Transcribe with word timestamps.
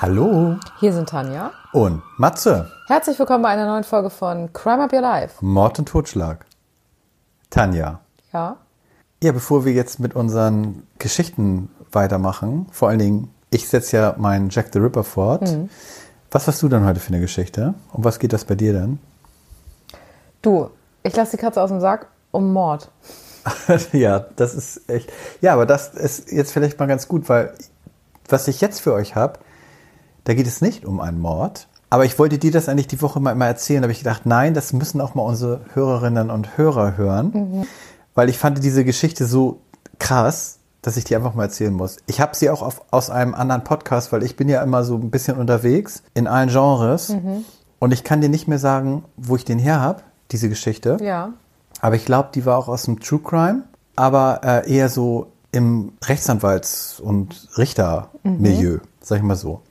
Hallo 0.00 0.56
Hier 0.78 0.92
sind 0.92 1.08
Tanja. 1.10 1.52
und 1.72 2.02
Matze, 2.16 2.70
Herzlich 2.86 3.18
willkommen 3.18 3.42
bei 3.42 3.50
einer 3.50 3.66
neuen 3.66 3.84
Folge 3.84 4.10
von 4.10 4.52
Crime 4.52 4.82
Up 4.84 4.92
Your 4.92 5.02
Life. 5.02 5.44
Mord 5.44 5.78
und 5.78 5.86
Totschlag. 5.88 6.46
Tanja, 7.50 8.00
Ja. 8.32 8.56
ja, 9.22 9.32
bevor 9.32 9.64
wir 9.64 9.72
jetzt 9.72 10.00
mit 10.00 10.14
unseren 10.16 10.86
Geschichten 10.98 11.68
weitermachen, 11.92 12.66
vor 12.72 12.88
allen 12.88 12.98
Dingen, 12.98 13.34
ich 13.50 13.68
setze 13.68 13.96
ja 13.96 14.14
meinen 14.16 14.48
Jack 14.50 14.70
the 14.72 14.78
Ripper 14.78 15.04
fort. 15.04 15.42
Was 16.30 16.46
hast 16.46 16.62
du 16.62 16.68
denn 16.68 16.84
heute 16.86 17.00
für 17.00 17.08
eine 17.08 17.20
Geschichte? 17.20 17.74
Um 17.92 18.04
was 18.04 18.18
geht 18.18 18.32
das 18.32 18.44
bei 18.44 18.54
dir 18.54 18.72
denn? 18.72 18.98
Du, 20.42 20.70
ich 21.02 21.14
lasse 21.14 21.32
die 21.32 21.36
Katze 21.42 21.60
aus 21.60 21.70
dem 21.70 21.80
Sack 21.80 22.06
um 22.30 22.52
Mord. 22.52 22.90
ja, 23.92 24.20
das 24.36 24.54
ist 24.54 24.88
echt. 24.88 25.12
Ja, 25.40 25.52
aber 25.54 25.66
das 25.66 25.88
ist 25.94 26.30
jetzt 26.30 26.52
vielleicht 26.52 26.78
mal 26.78 26.86
ganz 26.86 27.08
gut, 27.08 27.28
weil 27.28 27.52
was 28.28 28.46
ich 28.48 28.60
jetzt 28.60 28.80
für 28.80 28.92
euch 28.94 29.16
habe, 29.16 29.40
da 30.24 30.34
geht 30.34 30.46
es 30.46 30.60
nicht 30.60 30.84
um 30.84 31.00
einen 31.00 31.20
Mord. 31.20 31.68
Aber 31.90 32.04
ich 32.04 32.18
wollte 32.18 32.38
dir 32.38 32.52
das 32.52 32.68
eigentlich 32.68 32.86
die 32.86 33.02
Woche 33.02 33.18
mal, 33.18 33.34
mal 33.34 33.46
erzählen. 33.46 33.82
Da 33.82 33.86
habe 33.86 33.92
ich 33.92 33.98
gedacht, 33.98 34.24
nein, 34.24 34.54
das 34.54 34.72
müssen 34.72 35.00
auch 35.00 35.14
mal 35.14 35.22
unsere 35.22 35.60
Hörerinnen 35.74 36.30
und 36.30 36.56
Hörer 36.56 36.96
hören. 36.96 37.66
Weil 38.14 38.28
ich 38.28 38.38
fand 38.38 38.62
diese 38.62 38.84
Geschichte 38.84 39.26
so 39.26 39.60
krass, 39.98 40.58
dass 40.82 40.96
ich 40.96 41.04
die 41.04 41.16
einfach 41.16 41.34
mal 41.34 41.44
erzählen 41.44 41.72
muss. 41.72 41.98
Ich 42.06 42.20
habe 42.20 42.36
sie 42.36 42.48
auch 42.48 42.62
auf, 42.62 42.82
aus 42.90 43.10
einem 43.10 43.34
anderen 43.34 43.64
Podcast, 43.64 44.12
weil 44.12 44.22
ich 44.22 44.36
bin 44.36 44.48
ja 44.48 44.62
immer 44.62 44.84
so 44.84 44.94
ein 44.94 45.10
bisschen 45.10 45.36
unterwegs 45.36 46.02
in 46.14 46.26
allen 46.26 46.48
Genres. 46.48 47.10
Und 47.80 47.92
ich 47.92 48.04
kann 48.04 48.20
dir 48.20 48.28
nicht 48.28 48.46
mehr 48.46 48.58
sagen, 48.58 49.04
wo 49.16 49.36
ich 49.36 49.44
den 49.44 49.58
her 49.58 49.80
habe, 49.80 50.02
diese 50.30 50.48
Geschichte. 50.48 50.96
Ja. 51.00 51.32
Aber 51.80 51.96
ich 51.96 52.04
glaube, 52.04 52.28
die 52.34 52.46
war 52.46 52.56
auch 52.58 52.68
aus 52.68 52.82
dem 52.82 53.00
True 53.00 53.20
Crime, 53.22 53.64
aber 53.96 54.40
äh, 54.44 54.72
eher 54.72 54.88
so 54.88 55.32
im 55.52 55.92
Rechtsanwalts- 56.02 57.00
und 57.00 57.48
Richtermilieu, 57.56 58.78
sag 59.00 59.18
ich 59.18 59.24
mal 59.24 59.36
so. 59.36 59.62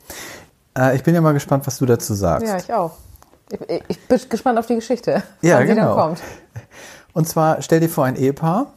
Äh, 0.79 0.95
ich 0.95 1.03
bin 1.03 1.13
ja 1.13 1.21
mal 1.21 1.33
gespannt, 1.33 1.67
was 1.67 1.77
du 1.77 1.85
dazu 1.85 2.13
sagst. 2.13 2.47
Ja, 2.47 2.57
ich 2.57 2.73
auch. 2.73 2.93
Ich, 3.49 3.83
ich 3.87 4.07
bin 4.07 4.19
gespannt 4.29 4.57
auf 4.59 4.67
die 4.67 4.75
Geschichte. 4.75 5.23
Ja, 5.41 5.61
genau. 5.63 5.95
dann 5.95 5.95
kommt. 5.95 6.21
Und 7.13 7.27
zwar 7.27 7.61
stell 7.61 7.79
dir 7.79 7.89
vor, 7.89 8.05
ein 8.05 8.15
Ehepaar, 8.15 8.73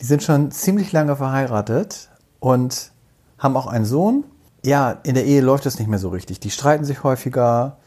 die 0.00 0.04
sind 0.04 0.22
schon 0.22 0.50
ziemlich 0.50 0.92
lange 0.92 1.16
verheiratet 1.16 2.08
und 2.40 2.90
haben 3.38 3.56
auch 3.56 3.66
einen 3.66 3.84
Sohn. 3.84 4.24
Ja, 4.64 4.98
in 5.04 5.14
der 5.14 5.24
Ehe 5.24 5.40
läuft 5.40 5.66
es 5.66 5.78
nicht 5.78 5.88
mehr 5.88 5.98
so 5.98 6.08
richtig. 6.10 6.40
Die 6.40 6.50
streiten 6.50 6.84
sich 6.84 7.02
häufiger. 7.02 7.78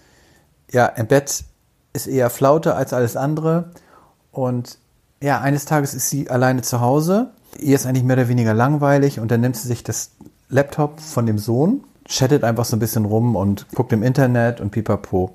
Ja, 0.72 0.88
im 0.88 1.08
Bett 1.08 1.44
ist 1.94 2.08
eher 2.08 2.30
Flaute 2.30 2.76
als 2.76 2.94
alles 2.94 3.16
andere. 3.16 3.72
Und 4.32 4.80
ja, 5.22 5.40
eines 5.40 5.66
Tages 5.66 5.94
ist 5.94 6.10
sie 6.10 6.30
alleine 6.30 6.62
zu 6.62 6.82
Hause. 6.82 7.32
Ihr 7.60 7.76
ist 7.76 7.86
eigentlich 7.86 8.04
mehr 8.04 8.18
oder 8.18 8.28
weniger 8.28 8.54
langweilig 8.54 9.20
und 9.20 9.30
dann 9.30 9.42
nimmt 9.42 9.56
sie 9.56 9.68
sich 9.68 9.84
das 9.84 10.12
Laptop 10.50 11.00
von 11.00 11.26
dem 11.26 11.38
Sohn, 11.38 11.84
chattet 12.08 12.44
einfach 12.44 12.66
so 12.66 12.76
ein 12.76 12.80
bisschen 12.80 13.06
rum 13.06 13.36
und 13.36 13.68
guckt 13.74 13.92
im 13.94 14.04
Internet 14.04 14.62
und 14.62 14.72
pipapo. 14.72 15.34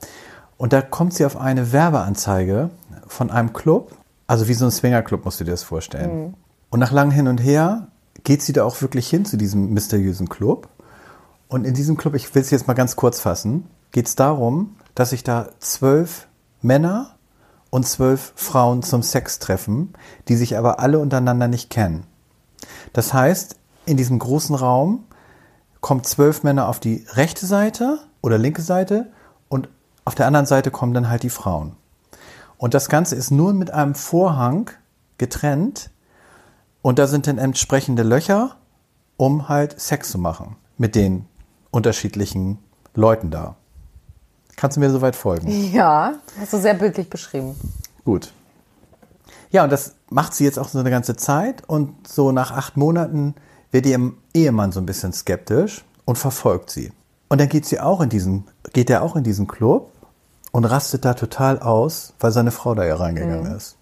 Und 0.56 0.72
da 0.72 0.82
kommt 0.82 1.14
sie 1.14 1.24
auf 1.24 1.36
eine 1.36 1.72
Werbeanzeige 1.72 2.70
von 3.06 3.30
einem 3.30 3.52
Club, 3.52 3.92
also 4.26 4.46
wie 4.46 4.54
so 4.54 4.64
ein 4.64 4.70
Swingerclub 4.70 5.24
musst 5.24 5.40
du 5.40 5.44
dir 5.44 5.50
das 5.50 5.62
vorstellen. 5.62 6.34
Und 6.70 6.80
nach 6.80 6.92
langem 6.92 7.10
Hin 7.10 7.28
und 7.28 7.38
Her 7.38 7.88
geht 8.22 8.42
sie 8.42 8.52
da 8.52 8.64
auch 8.64 8.80
wirklich 8.80 9.08
hin 9.08 9.24
zu 9.24 9.36
diesem 9.36 9.70
mysteriösen 9.72 10.28
Club. 10.28 10.68
Und 11.48 11.66
in 11.66 11.74
diesem 11.74 11.96
Club, 11.96 12.14
ich 12.14 12.32
will 12.34 12.42
es 12.42 12.50
jetzt 12.50 12.68
mal 12.68 12.74
ganz 12.74 12.94
kurz 12.94 13.20
fassen, 13.20 13.68
geht 13.90 14.06
es 14.06 14.14
darum, 14.14 14.76
dass 14.94 15.10
sich 15.10 15.24
da 15.24 15.48
zwölf 15.58 16.28
Männer 16.62 17.16
und 17.70 17.86
zwölf 17.86 18.32
Frauen 18.36 18.82
zum 18.82 19.02
Sex 19.02 19.38
treffen, 19.38 19.94
die 20.28 20.36
sich 20.36 20.56
aber 20.56 20.78
alle 20.78 20.98
untereinander 20.98 21.48
nicht 21.48 21.70
kennen. 21.70 22.04
Das 22.92 23.12
heißt, 23.14 23.56
in 23.86 23.96
diesem 23.96 24.18
großen 24.18 24.54
Raum 24.54 25.04
kommen 25.80 26.04
zwölf 26.04 26.42
Männer 26.42 26.68
auf 26.68 26.80
die 26.80 27.06
rechte 27.12 27.46
Seite 27.46 27.98
oder 28.20 28.38
linke 28.38 28.62
Seite 28.62 29.06
und 29.48 29.68
auf 30.04 30.14
der 30.14 30.26
anderen 30.26 30.46
Seite 30.46 30.70
kommen 30.70 30.94
dann 30.94 31.08
halt 31.08 31.22
die 31.22 31.30
Frauen. 31.30 31.76
Und 32.56 32.74
das 32.74 32.88
Ganze 32.88 33.16
ist 33.16 33.30
nur 33.30 33.52
mit 33.52 33.70
einem 33.70 33.94
Vorhang 33.94 34.70
getrennt 35.18 35.90
und 36.82 36.98
da 36.98 37.06
sind 37.06 37.26
dann 37.26 37.38
entsprechende 37.38 38.02
Löcher, 38.02 38.56
um 39.16 39.48
halt 39.48 39.80
Sex 39.80 40.10
zu 40.10 40.18
machen 40.18 40.56
mit 40.76 40.94
den 40.94 41.26
unterschiedlichen 41.70 42.58
Leuten 42.94 43.30
da. 43.30 43.56
Kannst 44.56 44.76
du 44.76 44.80
mir 44.80 44.90
soweit 44.90 45.16
folgen? 45.16 45.48
Ja, 45.72 46.14
hast 46.38 46.52
du 46.52 46.58
sehr 46.58 46.74
bildlich 46.74 47.08
beschrieben. 47.08 47.54
Gut. 48.04 48.32
Ja, 49.50 49.64
und 49.64 49.70
das 49.70 49.94
macht 50.10 50.34
sie 50.34 50.44
jetzt 50.44 50.58
auch 50.58 50.68
so 50.68 50.78
eine 50.78 50.90
ganze 50.90 51.16
Zeit 51.16 51.68
und 51.68 52.06
so 52.06 52.30
nach 52.30 52.50
acht 52.50 52.76
Monaten 52.76 53.34
wird 53.70 53.86
ihr 53.86 54.12
Ehemann 54.34 54.72
so 54.72 54.80
ein 54.80 54.86
bisschen 54.86 55.12
skeptisch 55.12 55.84
und 56.04 56.16
verfolgt 56.16 56.70
sie. 56.70 56.92
Und 57.28 57.40
dann 57.40 57.48
geht 57.48 57.66
sie 57.66 57.80
auch 57.80 58.00
in 58.00 58.08
diesen, 58.08 58.48
geht 58.72 58.90
er 58.90 59.02
auch 59.02 59.16
in 59.16 59.22
diesen 59.22 59.46
Club 59.46 59.92
und 60.50 60.64
rastet 60.64 61.04
da 61.04 61.14
total 61.14 61.60
aus, 61.60 62.14
weil 62.18 62.32
seine 62.32 62.50
Frau 62.50 62.74
da 62.74 62.84
ja 62.84 62.96
reingegangen 62.96 63.54
ist. 63.54 63.76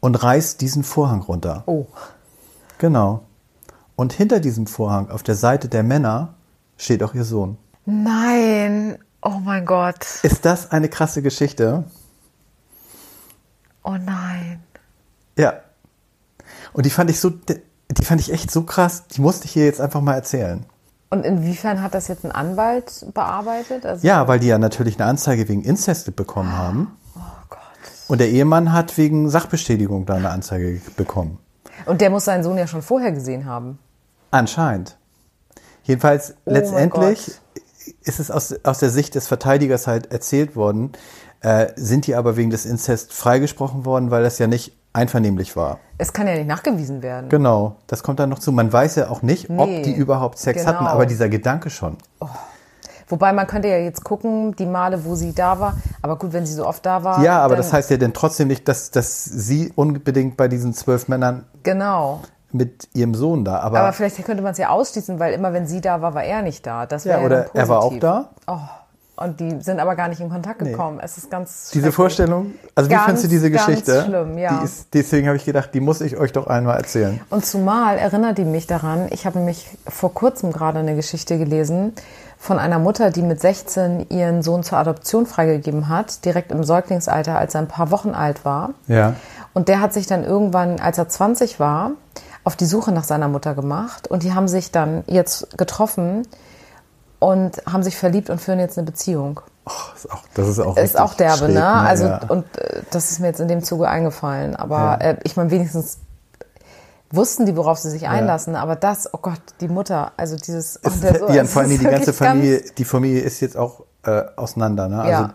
Und 0.00 0.22
reißt 0.22 0.60
diesen 0.60 0.84
Vorhang 0.84 1.22
runter. 1.22 1.62
Oh. 1.66 1.86
Genau. 2.78 3.22
Und 3.96 4.12
hinter 4.12 4.40
diesem 4.40 4.66
Vorhang, 4.66 5.10
auf 5.10 5.22
der 5.22 5.34
Seite 5.34 5.68
der 5.68 5.82
Männer, 5.82 6.34
steht 6.78 7.02
auch 7.02 7.14
ihr 7.14 7.24
Sohn. 7.24 7.58
Nein. 7.84 8.98
Oh 9.22 9.40
mein 9.42 9.66
Gott. 9.66 10.06
Ist 10.22 10.44
das 10.44 10.70
eine 10.70 10.88
krasse 10.88 11.20
Geschichte? 11.20 11.84
Oh 13.82 13.96
nein. 14.02 14.62
Ja. 15.36 15.60
Und 16.72 16.86
die 16.86 16.90
fand 16.90 17.10
ich 17.10 17.20
so, 17.20 17.32
die 17.90 18.04
fand 18.04 18.20
ich 18.20 18.32
echt 18.32 18.50
so 18.50 18.62
krass, 18.62 19.06
die 19.08 19.20
musste 19.20 19.46
ich 19.46 19.52
hier 19.52 19.64
jetzt 19.64 19.80
einfach 19.80 20.00
mal 20.00 20.14
erzählen. 20.14 20.64
Und 21.10 21.24
inwiefern 21.24 21.82
hat 21.82 21.94
das 21.94 22.06
jetzt 22.06 22.24
ein 22.24 22.30
Anwalt 22.30 23.06
bearbeitet? 23.12 23.84
Also, 23.84 24.06
Ja, 24.06 24.28
weil 24.28 24.38
die 24.38 24.46
ja 24.46 24.58
natürlich 24.58 24.98
eine 25.00 25.10
Anzeige 25.10 25.48
wegen 25.48 25.62
Inzest 25.62 26.14
bekommen 26.14 26.52
haben. 26.56 26.96
Oh 27.16 27.20
Gott. 27.48 27.58
Und 28.06 28.20
der 28.20 28.28
Ehemann 28.30 28.72
hat 28.72 28.96
wegen 28.96 29.28
Sachbestätigung 29.28 30.06
da 30.06 30.14
eine 30.14 30.30
Anzeige 30.30 30.80
bekommen. 30.96 31.38
Und 31.86 32.00
der 32.00 32.10
muss 32.10 32.26
seinen 32.26 32.44
Sohn 32.44 32.56
ja 32.58 32.68
schon 32.68 32.82
vorher 32.82 33.10
gesehen 33.10 33.44
haben. 33.46 33.78
Anscheinend. 34.30 34.96
Jedenfalls 35.82 36.34
Oh 36.44 36.52
letztendlich 36.52 37.32
ist 38.02 38.20
es 38.20 38.30
aus, 38.30 38.54
aus 38.62 38.78
der 38.78 38.90
Sicht 38.90 39.16
des 39.16 39.26
Verteidigers 39.26 39.88
halt 39.88 40.12
erzählt 40.12 40.54
worden, 40.54 40.92
äh, 41.40 41.68
sind 41.74 42.06
die 42.06 42.14
aber 42.14 42.36
wegen 42.36 42.50
des 42.50 42.66
Inzest 42.66 43.12
freigesprochen 43.12 43.84
worden, 43.84 44.12
weil 44.12 44.22
das 44.22 44.38
ja 44.38 44.46
nicht 44.46 44.76
einvernehmlich 44.92 45.56
war. 45.56 45.78
Es 45.98 46.12
kann 46.12 46.26
ja 46.26 46.34
nicht 46.34 46.46
nachgewiesen 46.48 47.02
werden. 47.02 47.28
Genau, 47.28 47.76
das 47.86 48.02
kommt 48.02 48.18
dann 48.20 48.28
noch 48.30 48.38
zu. 48.38 48.52
Man 48.52 48.72
weiß 48.72 48.96
ja 48.96 49.10
auch 49.10 49.22
nicht, 49.22 49.48
Nee, 49.50 49.58
ob 49.62 49.82
die 49.84 49.92
überhaupt 49.92 50.38
Sex 50.38 50.60
genau. 50.64 50.74
hatten, 50.74 50.86
aber 50.86 51.06
dieser 51.06 51.28
Gedanke 51.28 51.70
schon. 51.70 51.96
Wobei 53.08 53.32
man 53.32 53.46
könnte 53.46 53.68
ja 53.68 53.76
jetzt 53.78 54.04
gucken, 54.04 54.54
die 54.56 54.66
Male, 54.66 55.04
wo 55.04 55.14
sie 55.16 55.32
da 55.34 55.58
war. 55.58 55.76
Aber 56.00 56.16
gut, 56.16 56.32
wenn 56.32 56.46
sie 56.46 56.54
so 56.54 56.66
oft 56.66 56.86
da 56.86 57.02
war. 57.02 57.22
Ja, 57.22 57.40
aber 57.40 57.56
das 57.56 57.72
heißt 57.72 57.90
ja 57.90 57.96
dann 57.96 58.12
trotzdem 58.12 58.48
nicht, 58.48 58.68
dass, 58.68 58.90
dass 58.92 59.24
sie 59.24 59.72
unbedingt 59.74 60.36
bei 60.36 60.46
diesen 60.46 60.74
zwölf 60.74 61.08
Männern 61.08 61.44
Genau. 61.64 62.20
mit 62.52 62.88
ihrem 62.94 63.14
Sohn 63.14 63.44
da. 63.44 63.58
Aber, 63.60 63.80
Aber 63.80 63.92
vielleicht 63.92 64.24
könnte 64.24 64.42
man 64.44 64.52
es 64.52 64.58
ja 64.58 64.68
ausschließen, 64.68 65.18
weil 65.18 65.32
immer 65.34 65.52
wenn 65.52 65.66
sie 65.66 65.80
da 65.80 66.00
war, 66.00 66.14
war 66.14 66.22
er 66.24 66.42
nicht 66.42 66.64
da. 66.66 66.86
Das 66.86 67.02
ja, 67.04 67.20
oder 67.20 67.42
dann 67.42 67.50
er 67.54 67.68
war 67.68 67.82
auch 67.82 67.98
da. 67.98 68.30
Oh, 68.46 68.58
und 69.20 69.38
die 69.38 69.60
sind 69.60 69.80
aber 69.80 69.96
gar 69.96 70.08
nicht 70.08 70.20
in 70.20 70.30
Kontakt 70.30 70.58
gekommen. 70.60 70.98
Es 71.02 71.18
ist 71.18 71.30
ganz 71.30 71.70
Diese. 71.72 71.92
Vorstellung, 71.92 72.54
also 72.74 72.88
wie 72.88 72.94
Ganz, 72.94 73.04
findest 73.04 73.24
du 73.24 73.28
diese 73.28 73.50
ganz 73.50 73.66
Geschichte? 73.66 74.04
schlimm, 74.06 74.38
ja. 74.38 74.62
Ist, 74.62 74.88
deswegen 74.94 75.26
habe 75.26 75.36
ich 75.36 75.44
gedacht, 75.44 75.70
die 75.74 75.80
muss 75.80 76.00
ich 76.00 76.16
euch 76.16 76.32
doch 76.32 76.46
einmal 76.46 76.76
erzählen. 76.76 77.20
Und 77.28 77.44
zumal 77.44 77.98
erinnert 77.98 78.38
die 78.38 78.44
mich 78.44 78.66
daran, 78.66 79.08
ich 79.10 79.26
habe 79.26 79.38
nämlich 79.38 79.68
vor 79.86 80.14
kurzem 80.14 80.52
gerade 80.52 80.78
eine 80.78 80.96
Geschichte 80.96 81.36
gelesen 81.36 81.92
von 82.38 82.58
einer 82.58 82.78
Mutter, 82.78 83.10
die 83.10 83.20
mit 83.20 83.40
16 83.40 84.06
ihren 84.08 84.42
Sohn 84.42 84.62
zur 84.62 84.78
Adoption 84.78 85.26
freigegeben 85.26 85.88
hat, 85.88 86.24
direkt 86.24 86.50
im 86.50 86.64
Säuglingsalter, 86.64 87.36
als 87.38 87.54
er 87.54 87.60
ein 87.60 87.68
paar 87.68 87.90
Wochen 87.90 88.10
alt 88.10 88.46
war. 88.46 88.70
Ja. 88.88 89.14
Und 89.52 89.68
der 89.68 89.80
hat 89.80 89.92
sich 89.92 90.06
dann 90.06 90.24
irgendwann, 90.24 90.80
als 90.80 90.96
er 90.96 91.08
20 91.08 91.60
war, 91.60 91.90
auf 92.44 92.56
die 92.56 92.64
Suche 92.64 92.92
nach 92.92 93.04
seiner 93.04 93.28
Mutter 93.28 93.54
gemacht. 93.54 94.08
Und 94.08 94.22
die 94.22 94.32
haben 94.32 94.48
sich 94.48 94.72
dann 94.72 95.04
jetzt 95.06 95.58
getroffen 95.58 96.26
und 97.20 97.62
haben 97.70 97.82
sich 97.84 97.96
verliebt 97.96 98.28
und 98.30 98.40
führen 98.40 98.58
jetzt 98.58 98.76
eine 98.76 98.84
Beziehung. 98.86 99.40
Oh, 99.66 99.70
ist 99.94 100.10
auch, 100.10 100.22
das 100.34 100.48
ist 100.48 100.58
auch, 100.58 100.76
Ist 100.76 100.98
auch 100.98 101.14
derbe, 101.14 101.36
schräg, 101.44 101.54
ne? 101.54 101.64
Also, 101.64 102.06
ja. 102.06 102.20
und 102.28 102.44
äh, 102.58 102.82
das 102.90 103.12
ist 103.12 103.20
mir 103.20 103.28
jetzt 103.28 103.38
in 103.40 103.46
dem 103.46 103.62
Zuge 103.62 103.88
eingefallen. 103.88 104.56
Aber 104.56 104.78
Ja. 104.78 104.94
äh, 104.96 105.16
ich 105.22 105.36
meine, 105.36 105.50
wenigstens 105.52 105.98
wussten 107.12 107.46
die, 107.46 107.56
worauf 107.56 107.78
sie 107.78 107.90
sich 107.90 108.08
einlassen. 108.08 108.56
Aber 108.56 108.74
das, 108.76 109.12
oh 109.12 109.18
Gott, 109.20 109.40
die 109.60 109.68
Mutter, 109.68 110.12
also 110.16 110.36
dieses. 110.36 110.78
oh, 110.84 110.88
Es 110.88 111.00
der 111.00 111.18
so- 111.18 111.28
ja, 111.28 111.42
es 111.42 111.52
vor 111.52 111.62
allem 111.62 111.70
die 111.70 111.78
ganze 111.78 112.12
Familie, 112.12 112.62
die 112.78 112.84
Familie 112.84 113.20
ist 113.20 113.40
jetzt 113.40 113.56
auch 113.56 113.84
äh, 114.04 114.22
auseinander, 114.36 114.88
ne? 114.88 114.98
Also 115.00 115.10
Ja. 115.10 115.34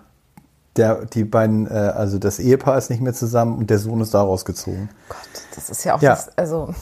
der, 0.76 1.06
die 1.06 1.24
beiden, 1.24 1.68
äh, 1.70 1.74
also 1.74 2.18
das 2.18 2.40
Ehepaar 2.40 2.78
ist 2.80 2.90
nicht 2.90 3.02
mehr 3.02 3.14
zusammen 3.14 3.58
und 3.60 3.70
der 3.70 3.78
Sohn 3.78 4.02
ist 4.02 4.14
da 4.14 4.22
rausgezogen. 4.22 4.90
Ganz, 5.08 5.20
Gott, 5.24 5.42
das 5.56 5.70
ist 5.70 5.84
ja 5.84 5.94
auch 5.96 6.02
Ja. 6.02 6.12
das, 6.16 6.36
also. 6.36 6.74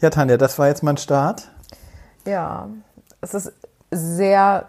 Ja, 0.00 0.08
Tanja, 0.10 0.38
das 0.38 0.58
war 0.58 0.66
jetzt 0.68 0.82
mein 0.82 0.96
Start. 0.96 1.50
Ja, 2.26 2.68
es 3.20 3.34
ist 3.34 3.52
sehr 3.96 4.66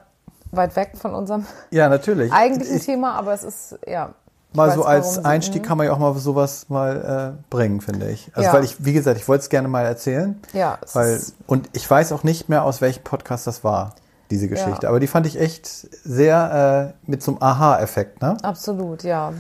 weit 0.52 0.76
weg 0.76 0.92
von 1.00 1.14
unserem 1.14 1.46
Ja, 1.72 1.90
natürlich. 1.90 2.32
eigentlichen 2.32 2.78
Ich, 2.78 2.86
Thema, 2.86 3.16
aber 3.16 3.34
es 3.34 3.44
ist, 3.44 3.78
ja. 3.86 4.12
mal 4.54 4.70
weiß, 4.70 4.76
so 4.76 4.84
als 4.86 5.26
Einstieg 5.26 5.64
kann 5.64 5.78
man 5.78 5.88
ja 5.88 5.94
auch 5.94 6.00
mal 6.00 6.14
sowas 6.16 6.68
mal 6.70 7.36
äh, 7.38 7.44
bringen, 7.50 7.82
finde 7.82 8.10
ich. 8.10 8.32
Also 8.34 8.48
Ja. 8.48 8.54
weil 8.54 8.64
ich, 8.64 8.84
wie 8.86 8.94
gesagt, 8.94 9.18
ich 9.20 9.28
wollte 9.28 9.44
es 9.44 9.50
gerne 9.50 9.68
mal 9.68 9.86
erzählen. 9.86 10.40
Ja, 10.54 10.78
es 10.84 10.96
Weil, 10.96 11.16
ist- 11.16 11.36
und 11.48 11.70
ich 11.74 11.90
weiß 11.90 12.12
auch 12.14 12.24
nicht 12.24 12.48
mehr, 12.50 12.64
aus 12.64 12.82
welchem 12.82 13.04
Podcast 13.04 13.46
das 13.48 13.64
war. 13.64 13.94
diese 14.30 14.50
Geschichte. 14.50 14.84
Ja. 14.84 14.90
Aber 14.90 15.00
die 15.00 15.08
fand 15.08 15.26
ich 15.26 15.40
echt 15.40 15.66
sehr 15.68 16.94
äh, 16.94 17.10
mit 17.10 17.24
so 17.24 17.32
einem 17.32 17.42
Aha-Effekt, 17.42 18.22
ne? 18.22 18.36
Absolut, 18.44 19.04
ja. 19.04 19.32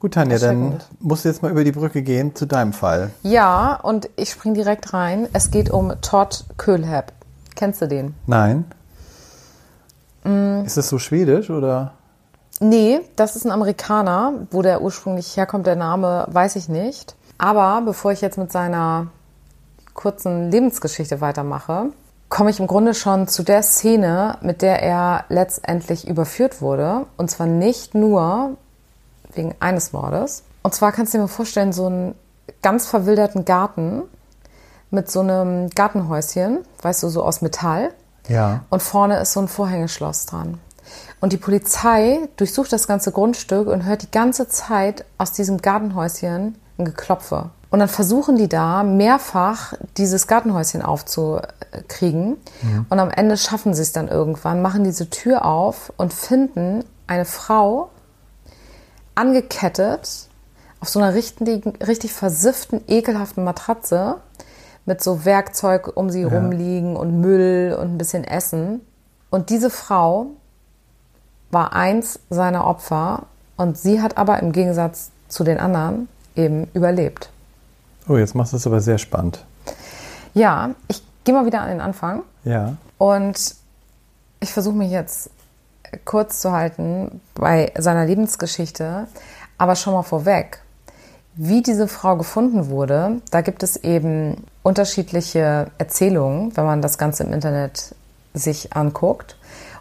Gut, 0.00 0.14
Tanja, 0.14 0.38
dann 0.38 0.80
musst 0.98 1.24
du 1.24 1.28
jetzt 1.28 1.40
mal 1.40 1.52
über 1.52 1.62
die 1.62 1.70
Brücke 1.70 2.02
gehen 2.02 2.34
zu 2.34 2.44
deinem 2.44 2.72
Fall. 2.72 3.10
Ja, 3.22 3.78
und 3.80 4.10
ich 4.16 4.30
spring 4.32 4.52
direkt 4.54 4.92
rein. 4.92 5.28
Es 5.32 5.52
geht 5.52 5.70
um 5.70 5.92
Todd 6.00 6.44
Köhlheb. 6.56 7.12
Kennst 7.54 7.80
du 7.80 7.86
den? 7.86 8.14
Nein. 8.26 8.64
Mm. 10.24 10.64
Ist 10.64 10.76
das 10.76 10.88
so 10.88 10.98
schwedisch 10.98 11.50
oder? 11.50 11.92
Nee, 12.60 13.00
das 13.16 13.36
ist 13.36 13.44
ein 13.44 13.50
Amerikaner. 13.50 14.46
Wo 14.50 14.62
der 14.62 14.82
ursprünglich 14.82 15.36
herkommt, 15.36 15.66
der 15.66 15.76
Name, 15.76 16.26
weiß 16.30 16.56
ich 16.56 16.68
nicht. 16.68 17.14
Aber 17.38 17.82
bevor 17.84 18.12
ich 18.12 18.20
jetzt 18.20 18.38
mit 18.38 18.52
seiner 18.52 19.08
kurzen 19.92 20.50
Lebensgeschichte 20.50 21.20
weitermache, 21.20 21.86
komme 22.28 22.50
ich 22.50 22.60
im 22.60 22.66
Grunde 22.66 22.94
schon 22.94 23.28
zu 23.28 23.42
der 23.42 23.62
Szene, 23.62 24.38
mit 24.40 24.62
der 24.62 24.82
er 24.82 25.24
letztendlich 25.28 26.08
überführt 26.08 26.60
wurde. 26.60 27.06
Und 27.16 27.30
zwar 27.30 27.46
nicht 27.46 27.94
nur 27.94 28.56
wegen 29.34 29.54
eines 29.60 29.92
Mordes. 29.92 30.42
Und 30.62 30.74
zwar 30.74 30.92
kannst 30.92 31.12
du 31.12 31.18
dir 31.18 31.22
mal 31.22 31.28
vorstellen, 31.28 31.72
so 31.72 31.86
einen 31.86 32.14
ganz 32.62 32.86
verwilderten 32.86 33.44
Garten 33.44 34.02
mit 34.90 35.10
so 35.10 35.20
einem 35.20 35.68
Gartenhäuschen, 35.70 36.60
weißt 36.82 37.02
du, 37.02 37.08
so 37.08 37.22
aus 37.22 37.42
Metall. 37.42 37.90
Ja. 38.28 38.64
Und 38.70 38.82
vorne 38.82 39.20
ist 39.20 39.32
so 39.32 39.40
ein 39.40 39.48
Vorhängeschloss 39.48 40.26
dran. 40.26 40.58
Und 41.20 41.32
die 41.32 41.38
Polizei 41.38 42.28
durchsucht 42.36 42.72
das 42.72 42.86
ganze 42.86 43.12
Grundstück 43.12 43.68
und 43.68 43.84
hört 43.84 44.02
die 44.02 44.10
ganze 44.10 44.48
Zeit 44.48 45.04
aus 45.18 45.32
diesem 45.32 45.58
Gartenhäuschen 45.58 46.56
ein 46.78 46.84
Geklopfe. 46.84 47.50
Und 47.70 47.80
dann 47.80 47.88
versuchen 47.88 48.36
die 48.36 48.48
da 48.48 48.84
mehrfach 48.84 49.74
dieses 49.96 50.26
Gartenhäuschen 50.26 50.82
aufzukriegen. 50.82 52.36
Und 52.88 53.00
am 53.00 53.10
Ende 53.10 53.36
schaffen 53.36 53.74
sie 53.74 53.82
es 53.82 53.92
dann 53.92 54.06
irgendwann, 54.06 54.62
machen 54.62 54.84
diese 54.84 55.10
Tür 55.10 55.44
auf 55.44 55.92
und 55.96 56.12
finden 56.12 56.84
eine 57.06 57.24
Frau 57.24 57.90
angekettet 59.14 60.28
auf 60.80 60.88
so 60.88 61.00
einer 61.00 61.14
richtig, 61.14 61.64
richtig 61.84 62.12
versifften, 62.12 62.82
ekelhaften 62.86 63.42
Matratze 63.42 64.16
mit 64.86 65.02
so 65.02 65.24
Werkzeug 65.24 65.96
um 65.96 66.10
sie 66.10 66.24
rumliegen 66.24 66.96
und 66.96 67.20
Müll 67.20 67.76
und 67.78 67.94
ein 67.94 67.98
bisschen 67.98 68.24
Essen. 68.24 68.80
Und 69.30 69.50
diese 69.50 69.70
Frau 69.70 70.26
war 71.50 71.72
eins 71.72 72.18
seiner 72.30 72.66
Opfer 72.66 73.22
und 73.56 73.78
sie 73.78 74.02
hat 74.02 74.16
aber 74.18 74.40
im 74.40 74.52
Gegensatz 74.52 75.10
zu 75.28 75.44
den 75.44 75.58
anderen 75.58 76.08
eben 76.36 76.68
überlebt. 76.74 77.30
Oh, 78.08 78.16
jetzt 78.16 78.34
machst 78.34 78.52
du 78.52 78.56
es 78.58 78.66
aber 78.66 78.80
sehr 78.80 78.98
spannend. 78.98 79.44
Ja, 80.34 80.70
ich 80.88 81.02
gehe 81.24 81.34
mal 81.34 81.46
wieder 81.46 81.60
an 81.62 81.68
den 81.70 81.80
Anfang 81.80 82.22
Ja. 82.44 82.76
und 82.98 83.54
ich 84.40 84.52
versuche 84.52 84.74
mich 84.74 84.90
jetzt 84.90 85.30
kurz 86.04 86.40
zu 86.40 86.52
halten 86.52 87.20
bei 87.34 87.72
seiner 87.78 88.04
Lebensgeschichte, 88.04 89.06
aber 89.58 89.76
schon 89.76 89.94
mal 89.94 90.02
vorweg. 90.02 90.60
Wie 91.36 91.62
diese 91.62 91.88
Frau 91.88 92.16
gefunden 92.16 92.68
wurde, 92.68 93.20
da 93.30 93.40
gibt 93.40 93.62
es 93.62 93.76
eben 93.76 94.44
unterschiedliche 94.62 95.66
Erzählungen, 95.78 96.56
wenn 96.56 96.64
man 96.64 96.80
das 96.80 96.96
Ganze 96.96 97.24
im 97.24 97.32
Internet 97.32 97.94
sich 98.34 98.74
anguckt. 98.74 99.36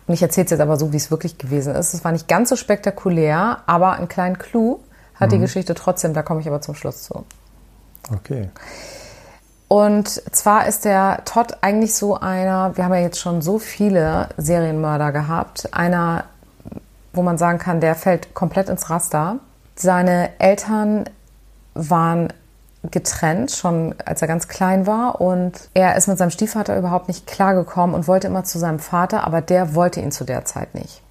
Und 0.07 0.15
ich 0.15 0.21
erzähle 0.21 0.45
es 0.45 0.51
jetzt 0.51 0.61
aber 0.61 0.77
so, 0.77 0.91
wie 0.91 0.97
es 0.97 1.11
wirklich 1.11 1.37
gewesen 1.37 1.75
ist. 1.75 1.93
Es 1.93 2.03
war 2.03 2.11
nicht 2.11 2.27
ganz 2.27 2.49
so 2.49 2.55
spektakulär, 2.55 3.59
aber 3.67 3.93
einen 3.93 4.07
kleinen 4.07 4.37
Clou 4.37 4.79
hat 5.15 5.31
die 5.31 5.39
Geschichte 5.39 5.73
trotzdem, 5.73 6.13
da 6.13 6.23
komme 6.23 6.41
ich 6.41 6.47
aber 6.47 6.59
zum 6.59 6.75
Schluss 6.75 7.03
zu. 7.03 7.23
Okay. 8.13 8.49
Und 9.67 10.07
zwar 10.35 10.67
ist 10.67 10.85
der 10.85 11.21
Todd 11.25 11.57
eigentlich 11.61 11.95
so 11.95 12.15
einer, 12.15 12.75
wir 12.75 12.83
haben 12.83 12.93
ja 12.93 12.99
jetzt 12.99 13.19
schon 13.19 13.41
so 13.41 13.57
viele 13.57 14.29
Serienmörder 14.37 15.11
gehabt, 15.11 15.73
einer, 15.73 16.25
wo 17.13 17.21
man 17.21 17.37
sagen 17.37 17.59
kann, 17.59 17.79
der 17.79 17.95
fällt 17.95 18.33
komplett 18.33 18.69
ins 18.69 18.89
Raster. 18.89 19.37
Seine 19.75 20.29
Eltern 20.39 21.05
waren 21.73 22.31
getrennt, 22.91 23.51
schon 23.51 23.95
als 24.05 24.21
er 24.21 24.27
ganz 24.27 24.47
klein 24.47 24.85
war. 24.85 25.21
Und 25.21 25.69
er 25.73 25.95
ist 25.95 26.07
mit 26.07 26.17
seinem 26.17 26.31
Stiefvater 26.31 26.77
überhaupt 26.77 27.07
nicht 27.07 27.27
klargekommen 27.27 27.95
und 27.95 28.07
wollte 28.07 28.27
immer 28.27 28.43
zu 28.43 28.59
seinem 28.59 28.79
Vater, 28.79 29.25
aber 29.25 29.41
der 29.41 29.75
wollte 29.75 30.01
ihn 30.01 30.11
zu 30.11 30.25
der 30.25 30.45
Zeit 30.45 30.75
nicht. 30.75 31.01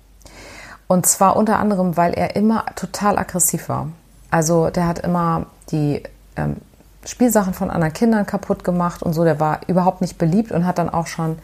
Und 0.87 1.07
zwar 1.07 1.37
unter 1.37 1.59
anderem, 1.59 1.97
weil 1.97 2.13
er 2.13 2.37
immer 2.37 2.67
total 2.77 3.19
aggressiv 3.19 3.69
war. 3.69 3.89
Also 4.31 4.71
der 4.71 4.87
hat 4.87 4.99
immer 4.99 5.47
die 5.71 6.03
ähm, 6.37 6.57
Spielsachen 7.05 7.55
von 7.55 7.71
anderen 7.71 7.95
Kindern 7.95 8.27
kaputt 8.27 8.65
gemacht 8.65 9.03
und 9.03 9.15
so. 9.15 9.25
Der 9.25 9.41
war 9.41 9.61
überhaupt 9.67 10.03
nicht 10.03 10.19
beliebt 10.19 10.53
und 10.53 10.67
hat 10.67 10.79
dann 10.79 10.91
auch 10.91 11.07
schon 11.07 11.39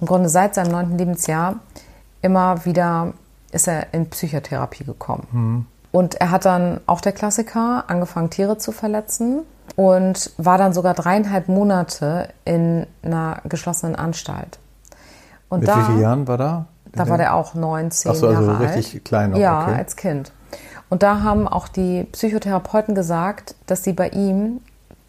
im 0.00 0.06
Grunde 0.06 0.28
seit 0.28 0.54
seinem 0.54 0.70
neunten 0.70 0.98
Lebensjahr 0.98 1.56
immer 2.22 2.64
wieder 2.64 3.12
ist 3.52 3.68
er 3.68 3.92
in 3.92 4.08
Psychotherapie 4.10 4.84
gekommen. 4.84 5.66
Und 5.94 6.16
er 6.16 6.32
hat 6.32 6.44
dann 6.44 6.80
auch 6.86 7.00
der 7.00 7.12
Klassiker 7.12 7.84
angefangen, 7.86 8.28
Tiere 8.28 8.58
zu 8.58 8.72
verletzen 8.72 9.42
und 9.76 10.32
war 10.38 10.58
dann 10.58 10.72
sogar 10.72 10.92
dreieinhalb 10.92 11.46
Monate 11.46 12.30
in 12.44 12.84
einer 13.04 13.40
geschlossenen 13.44 13.94
Anstalt. 13.94 14.58
Und 15.48 15.60
Mit 15.60 15.68
da, 15.68 15.78
wie 15.78 15.82
vielen 15.84 16.00
Jahren 16.00 16.26
war 16.26 16.36
da? 16.36 16.66
da 16.90 17.08
war 17.08 17.16
der 17.16 17.34
auch 17.36 17.54
neun, 17.54 17.92
zehn 17.92 18.10
Ach 18.10 18.16
so, 18.16 18.26
also 18.26 18.42
Jahre 18.42 18.74
richtig 18.74 18.94
alt. 18.94 19.04
klein 19.04 19.30
noch, 19.30 19.38
Ja, 19.38 19.62
okay. 19.62 19.74
als 19.76 19.94
Kind. 19.94 20.32
Und 20.88 21.04
da 21.04 21.20
haben 21.22 21.46
auch 21.46 21.68
die 21.68 22.02
Psychotherapeuten 22.10 22.96
gesagt, 22.96 23.54
dass 23.66 23.84
sie 23.84 23.92
bei 23.92 24.08
ihm 24.08 24.62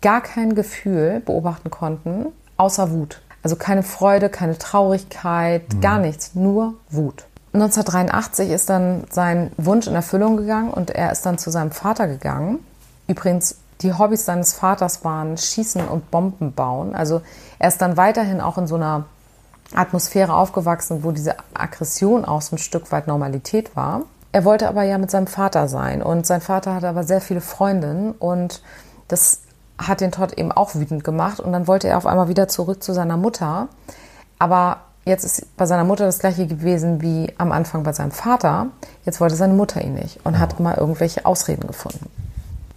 gar 0.03 0.21
kein 0.21 0.53
Gefühl 0.53 1.19
beobachten 1.25 1.71
konnten, 1.71 2.27
außer 2.57 2.91
Wut. 2.91 3.21
Also 3.41 3.55
keine 3.55 3.81
Freude, 3.81 4.29
keine 4.29 4.55
Traurigkeit, 4.59 5.73
Mhm. 5.73 5.81
gar 5.81 5.97
nichts, 5.97 6.35
nur 6.35 6.75
Wut. 6.91 7.25
1983 7.55 8.49
ist 8.49 8.69
dann 8.69 9.05
sein 9.09 9.51
Wunsch 9.57 9.87
in 9.87 9.95
Erfüllung 9.95 10.37
gegangen 10.37 10.71
und 10.71 10.91
er 10.91 11.11
ist 11.11 11.25
dann 11.25 11.37
zu 11.37 11.49
seinem 11.49 11.71
Vater 11.71 12.07
gegangen. 12.07 12.59
Übrigens, 13.07 13.57
die 13.81 13.93
Hobbys 13.93 14.25
seines 14.25 14.53
Vaters 14.53 15.03
waren 15.03 15.37
Schießen 15.37 15.87
und 15.87 16.11
Bomben 16.11 16.53
bauen. 16.53 16.95
Also 16.95 17.21
er 17.59 17.67
ist 17.67 17.81
dann 17.81 17.97
weiterhin 17.97 18.41
auch 18.41 18.57
in 18.57 18.67
so 18.67 18.75
einer 18.75 19.05
Atmosphäre 19.73 20.33
aufgewachsen, 20.33 21.03
wo 21.03 21.11
diese 21.11 21.35
Aggression 21.53 22.25
auch 22.25 22.41
so 22.41 22.55
ein 22.55 22.59
Stück 22.59 22.91
weit 22.91 23.07
Normalität 23.07 23.75
war. 23.75 24.01
Er 24.31 24.45
wollte 24.45 24.67
aber 24.67 24.83
ja 24.83 24.97
mit 24.97 25.11
seinem 25.11 25.27
Vater 25.27 25.67
sein 25.67 26.01
und 26.01 26.25
sein 26.25 26.41
Vater 26.41 26.75
hatte 26.75 26.89
aber 26.89 27.03
sehr 27.03 27.21
viele 27.21 27.41
Freundinnen 27.41 28.11
und 28.11 28.61
das 29.07 29.41
hat 29.77 30.01
den 30.01 30.11
Todd 30.11 30.33
eben 30.33 30.51
auch 30.51 30.75
wütend 30.75 31.03
gemacht 31.03 31.39
und 31.39 31.51
dann 31.51 31.67
wollte 31.67 31.88
er 31.88 31.97
auf 31.97 32.05
einmal 32.05 32.27
wieder 32.27 32.47
zurück 32.47 32.83
zu 32.83 32.93
seiner 32.93 33.17
Mutter. 33.17 33.67
Aber 34.39 34.77
jetzt 35.05 35.24
ist 35.24 35.55
bei 35.55 35.65
seiner 35.65 35.83
Mutter 35.83 36.05
das 36.05 36.19
gleiche 36.19 36.47
gewesen 36.47 37.01
wie 37.01 37.31
am 37.38 37.51
Anfang 37.51 37.83
bei 37.83 37.93
seinem 37.93 38.12
Vater. 38.12 38.67
Jetzt 39.05 39.21
wollte 39.21 39.35
seine 39.35 39.53
Mutter 39.53 39.81
ihn 39.81 39.93
nicht 39.93 40.19
und 40.25 40.39
hat 40.39 40.59
immer 40.59 40.77
irgendwelche 40.77 41.25
Ausreden 41.25 41.67
gefunden. 41.67 42.09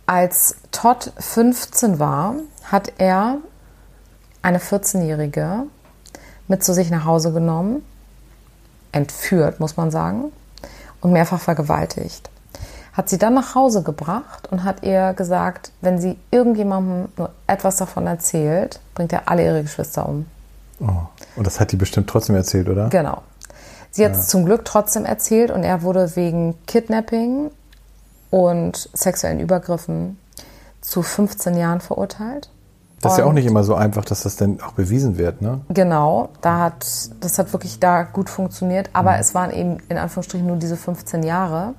Als 0.06 0.56
Todd 0.70 1.12
15 1.18 1.98
war, 1.98 2.34
hat 2.64 2.92
er 2.98 3.38
eine 4.42 4.58
14-Jährige 4.58 5.64
mit 6.46 6.64
zu 6.64 6.72
sich 6.72 6.90
nach 6.90 7.04
Hause 7.04 7.32
genommen, 7.32 7.84
entführt, 8.92 9.60
muss 9.60 9.76
man 9.76 9.90
sagen, 9.90 10.32
und 11.00 11.12
mehrfach 11.12 11.40
vergewaltigt. 11.40 12.30
Hat 12.94 13.08
sie 13.08 13.18
dann 13.18 13.34
nach 13.34 13.54
Hause 13.54 13.82
gebracht 13.82 14.50
und 14.50 14.64
hat 14.64 14.82
ihr 14.82 15.12
gesagt, 15.14 15.70
wenn 15.80 15.98
sie 16.00 16.16
irgendjemandem 16.30 17.08
nur 17.16 17.30
etwas 17.46 17.76
davon 17.76 18.06
erzählt, 18.06 18.80
bringt 18.94 19.12
er 19.12 19.28
alle 19.28 19.44
ihre 19.44 19.62
Geschwister 19.62 20.08
um. 20.08 20.26
Oh. 20.80 21.02
Und 21.38 21.46
das 21.46 21.60
hat 21.60 21.72
die 21.72 21.76
bestimmt 21.76 22.08
trotzdem 22.10 22.36
erzählt, 22.36 22.68
oder? 22.68 22.88
Genau. 22.88 23.22
Sie 23.90 24.04
hat 24.04 24.12
es 24.12 24.28
zum 24.28 24.44
Glück 24.44 24.64
trotzdem 24.64 25.04
erzählt 25.04 25.50
und 25.50 25.62
er 25.62 25.82
wurde 25.82 26.14
wegen 26.14 26.54
Kidnapping 26.66 27.50
und 28.30 28.90
sexuellen 28.92 29.40
Übergriffen 29.40 30.18
zu 30.82 31.02
15 31.02 31.56
Jahren 31.56 31.80
verurteilt. 31.80 32.50
Das 33.00 33.12
ist 33.12 33.18
ja 33.18 33.24
auch 33.24 33.28
Und- 33.28 33.36
nicht 33.36 33.46
immer 33.46 33.62
so 33.64 33.74
einfach, 33.76 34.04
dass 34.04 34.24
das 34.24 34.36
dann 34.36 34.60
auch 34.60 34.72
bewiesen 34.72 35.16
wird, 35.18 35.40
ne? 35.40 35.60
Genau, 35.68 36.30
da 36.40 36.58
hat, 36.58 36.84
das 37.20 37.38
hat 37.38 37.52
wirklich 37.52 37.78
da 37.78 38.02
gut 38.02 38.28
funktioniert, 38.28 38.90
aber 38.92 39.18
es 39.18 39.34
waren 39.34 39.52
eben 39.52 39.78
in 39.88 39.96
Anführungsstrichen 39.96 40.46
nur 40.46 40.56
diese 40.56 40.76
15 40.76 41.22
Jahre. 41.22 41.74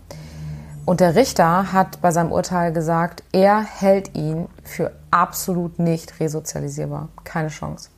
Und 0.85 1.01
der 1.01 1.15
Richter 1.15 1.71
hat 1.73 2.01
bei 2.01 2.11
seinem 2.11 2.31
Urteil 2.31 2.71
gesagt, 2.71 3.23
er 3.33 3.61
hält 3.61 4.15
ihn 4.15 4.47
für 4.63 4.91
absolut 5.11 5.77
nicht 5.77 6.19
resozialisierbar. 6.19 7.09
Keine 7.25 7.49
Chance. 7.49 7.89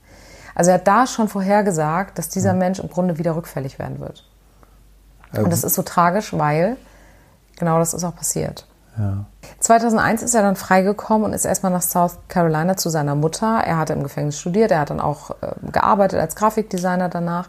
Also 0.55 0.71
er 0.71 0.75
hat 0.75 0.87
da 0.87 1.07
schon 1.07 1.27
vorhergesagt, 1.27 2.17
dass 2.17 2.29
dieser 2.29 2.53
Mensch 2.53 2.79
im 2.79 2.89
Grunde 2.89 3.17
wieder 3.17 3.35
rückfällig 3.35 3.79
werden 3.79 3.99
wird. 3.99 4.25
Ähm, 5.33 5.45
Und 5.45 5.53
das 5.53 5.63
ist 5.63 5.75
so 5.75 5.81
tragisch, 5.81 6.37
weil 6.37 6.77
genau 7.57 7.79
das 7.79 7.93
ist 7.93 8.03
auch 8.03 8.15
passiert. 8.15 8.67
ja. 8.97 9.25
2001 9.59 10.23
ist 10.23 10.33
er 10.33 10.41
dann 10.41 10.55
freigekommen 10.55 11.25
und 11.25 11.33
ist 11.33 11.45
erstmal 11.45 11.71
nach 11.71 11.81
South 11.83 12.17
Carolina 12.27 12.77
zu 12.77 12.89
seiner 12.89 13.15
Mutter. 13.15 13.61
Er 13.63 13.77
hatte 13.77 13.93
im 13.93 14.03
Gefängnis 14.03 14.39
studiert, 14.39 14.71
er 14.71 14.79
hat 14.79 14.89
dann 14.89 14.99
auch 14.99 15.31
äh, 15.41 15.53
gearbeitet 15.71 16.19
als 16.19 16.35
Grafikdesigner 16.35 17.09
danach 17.09 17.47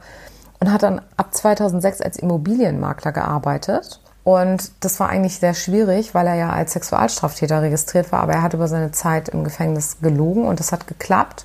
und 0.61 0.73
hat 0.73 0.83
dann 0.83 1.01
ab 1.17 1.35
2006 1.35 2.03
als 2.03 2.19
Immobilienmakler 2.19 3.13
gearbeitet. 3.13 4.01
Und 4.25 4.71
das 4.85 5.01
war 5.01 5.09
eigentlich 5.09 5.39
sehr 5.39 5.55
schwierig, 5.55 6.15
weil 6.15 6.27
er 6.29 6.35
ja 6.35 6.51
als 6.51 6.75
Sexualstraftäter 6.75 7.61
registriert 7.63 8.13
war, 8.13 8.21
aber 8.21 8.35
er 8.35 8.43
hat 8.43 8.55
über 8.55 8.69
seine 8.69 8.93
Zeit 8.93 9.29
im 9.31 9.43
Gefängnis 9.43 9.97
gelogen 10.01 10.45
und 10.47 10.61
das 10.61 10.71
hat 10.71 10.87
geklappt. 10.87 11.45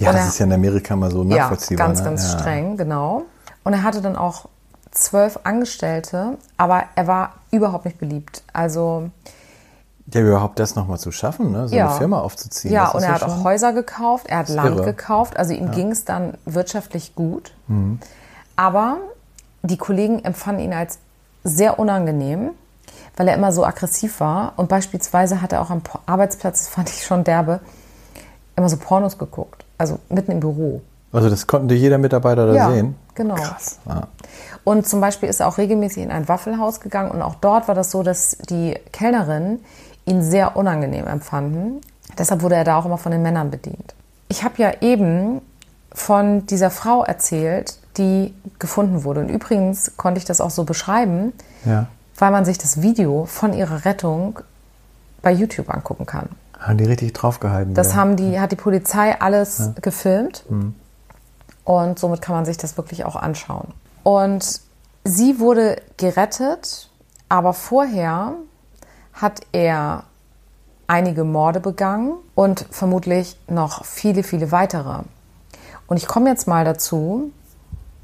Ja, 0.00 0.12
das 0.12 0.28
ist 0.28 0.38
ja 0.38 0.46
in 0.46 0.52
Amerika 0.52 0.96
mal 0.96 1.10
so 1.10 1.22
ja, 1.24 1.36
nachvollziehbar. 1.38 1.86
ganz, 1.86 1.98
ne? 2.00 2.04
ganz 2.06 2.32
ja. 2.32 2.38
streng, 2.38 2.76
genau. 2.76 3.22
Und 3.64 3.72
er 3.74 3.82
hatte 3.82 4.00
dann 4.00 4.16
auch 4.16 4.46
zwölf 4.90 5.38
Angestellte, 5.44 6.38
aber 6.56 6.84
er 6.96 7.06
war 7.06 7.34
überhaupt 7.50 7.84
nicht 7.84 7.98
beliebt. 7.98 8.42
Also 8.52 9.10
Ja, 10.12 10.20
überhaupt 10.22 10.58
das 10.58 10.74
nochmal 10.74 10.98
zu 10.98 11.12
schaffen, 11.12 11.52
ne? 11.52 11.68
so 11.68 11.76
Ja. 11.76 11.88
eine 11.90 11.98
Firma 11.98 12.20
aufzuziehen. 12.20 12.72
ja, 12.74 12.88
und 12.88 13.02
er 13.02 13.12
hat 13.14 13.20
schon- 13.20 13.30
auch 13.30 13.44
Häuser 13.44 13.72
gekauft, 13.72 14.26
er 14.28 14.38
hat 14.38 14.48
Land 14.48 14.76
irre. 14.78 14.84
gekauft, 14.86 15.36
also 15.36 15.52
ihm 15.52 15.70
ging 15.70 15.90
es 15.92 16.04
dann 16.04 16.34
wirtschaftlich 16.46 17.14
gut. 17.14 17.52
Mhm. 17.68 18.00
Aber 18.56 18.96
die 19.62 19.76
Kollegen 19.76 20.24
empfanden 20.24 20.64
ihn 20.64 20.72
als 20.72 20.98
sehr 21.44 21.78
unangenehm, 21.78 22.50
weil 23.16 23.28
er 23.28 23.34
immer 23.34 23.52
so 23.52 23.64
aggressiv 23.64 24.18
war. 24.20 24.54
Und 24.56 24.68
beispielsweise 24.68 25.40
hat 25.42 25.52
er 25.52 25.60
auch 25.62 25.70
am 25.70 25.82
Arbeitsplatz, 26.06 26.60
das 26.64 26.68
fand 26.74 26.88
ich 26.88 27.04
schon 27.06 27.22
derbe, 27.22 27.60
immer 28.56 28.68
so 28.68 28.76
Pornos 28.76 29.18
geguckt. 29.18 29.64
Also 29.80 29.98
mitten 30.10 30.32
im 30.32 30.40
Büro. 30.40 30.82
Also 31.10 31.30
das 31.30 31.46
konnte 31.46 31.74
jeder 31.74 31.96
Mitarbeiter 31.96 32.46
da 32.46 32.54
Ja, 32.54 32.70
sehen. 32.70 32.96
genau. 33.14 33.34
Krass. 33.34 33.78
Ja. 33.88 34.08
Und 34.62 34.86
zum 34.86 35.00
Beispiel 35.00 35.30
ist 35.30 35.40
er 35.40 35.48
auch 35.48 35.56
regelmäßig 35.56 36.02
in 36.02 36.10
ein 36.10 36.28
Waffelhaus 36.28 36.80
gegangen 36.80 37.10
und 37.10 37.22
auch 37.22 37.34
dort 37.36 37.66
war 37.66 37.74
das 37.74 37.90
so, 37.90 38.02
dass 38.02 38.36
die 38.50 38.78
Kellnerinnen 38.92 39.60
ihn 40.04 40.22
sehr 40.22 40.54
unangenehm 40.54 41.06
empfanden. 41.06 41.80
Deshalb 42.18 42.42
wurde 42.42 42.56
er 42.56 42.64
da 42.64 42.78
auch 42.78 42.84
immer 42.84 42.98
von 42.98 43.10
den 43.10 43.22
Männern 43.22 43.50
bedient. 43.50 43.94
Ich 44.28 44.44
habe 44.44 44.54
ja 44.58 44.70
eben 44.82 45.40
von 45.94 46.44
dieser 46.46 46.70
Frau 46.70 47.02
erzählt, 47.02 47.78
die 47.96 48.34
gefunden 48.58 49.02
wurde. 49.04 49.20
Und 49.20 49.30
übrigens 49.30 49.96
konnte 49.96 50.18
ich 50.18 50.26
das 50.26 50.42
auch 50.42 50.50
so 50.50 50.64
beschreiben, 50.64 51.32
ja. 51.64 51.86
weil 52.18 52.30
man 52.32 52.44
sich 52.44 52.58
das 52.58 52.82
Video 52.82 53.24
von 53.24 53.54
ihrer 53.54 53.86
Rettung 53.86 54.40
bei 55.22 55.32
YouTube 55.32 55.70
angucken 55.70 56.04
kann. 56.04 56.28
Haben 56.60 56.78
die 56.78 56.84
richtig 56.84 57.14
draufgehalten. 57.14 57.74
Das 57.74 57.90
ja. 57.92 57.94
haben 57.96 58.16
die, 58.16 58.38
hat 58.38 58.52
die 58.52 58.56
Polizei 58.56 59.18
alles 59.20 59.70
gefilmt. 59.80 60.44
Und 61.64 61.98
somit 61.98 62.20
kann 62.20 62.34
man 62.34 62.44
sich 62.44 62.56
das 62.56 62.76
wirklich 62.76 63.04
auch 63.04 63.16
anschauen. 63.16 63.68
Und 64.02 64.60
sie 65.04 65.40
wurde 65.40 65.80
gerettet, 65.96 66.90
aber 67.28 67.52
vorher 67.52 68.34
hat 69.12 69.40
er 69.52 70.04
einige 70.86 71.24
Morde 71.24 71.60
begangen 71.60 72.14
und 72.34 72.66
vermutlich 72.70 73.38
noch 73.48 73.84
viele, 73.84 74.22
viele 74.22 74.50
weitere. 74.50 75.02
Und 75.86 75.96
ich 75.96 76.06
komme 76.06 76.28
jetzt 76.28 76.48
mal 76.48 76.64
dazu, 76.64 77.30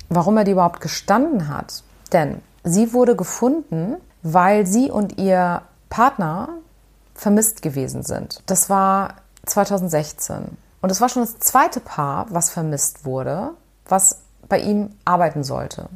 warum 0.09 0.37
er 0.37 0.45
die 0.45 0.53
überhaupt 0.53 0.81
gestanden 0.81 1.49
hat. 1.49 1.83
Denn 2.13 2.41
sie 2.63 2.93
wurde 2.93 3.17
gefunden, 3.17 3.97
weil 4.23 4.67
sie 4.67 4.91
und 4.91 5.19
ihr 5.19 5.63
Partner 5.89 6.49
vermisst 7.17 7.63
gewesen 7.63 8.03
sind. 8.03 8.43
Das 8.47 8.71
war 8.71 9.15
2016. 9.47 10.57
Und 10.81 10.91
es 10.93 11.01
war 11.01 11.09
schon 11.09 11.23
das 11.23 11.39
zweite 11.39 11.81
Paar, 11.81 12.27
was 12.31 12.51
vermisst 12.51 13.05
wurde, 13.05 13.51
was 13.89 14.19
bei 14.49 14.59
ihm 14.61 14.91
arbeiten 15.05 15.43
sollte. 15.43 15.89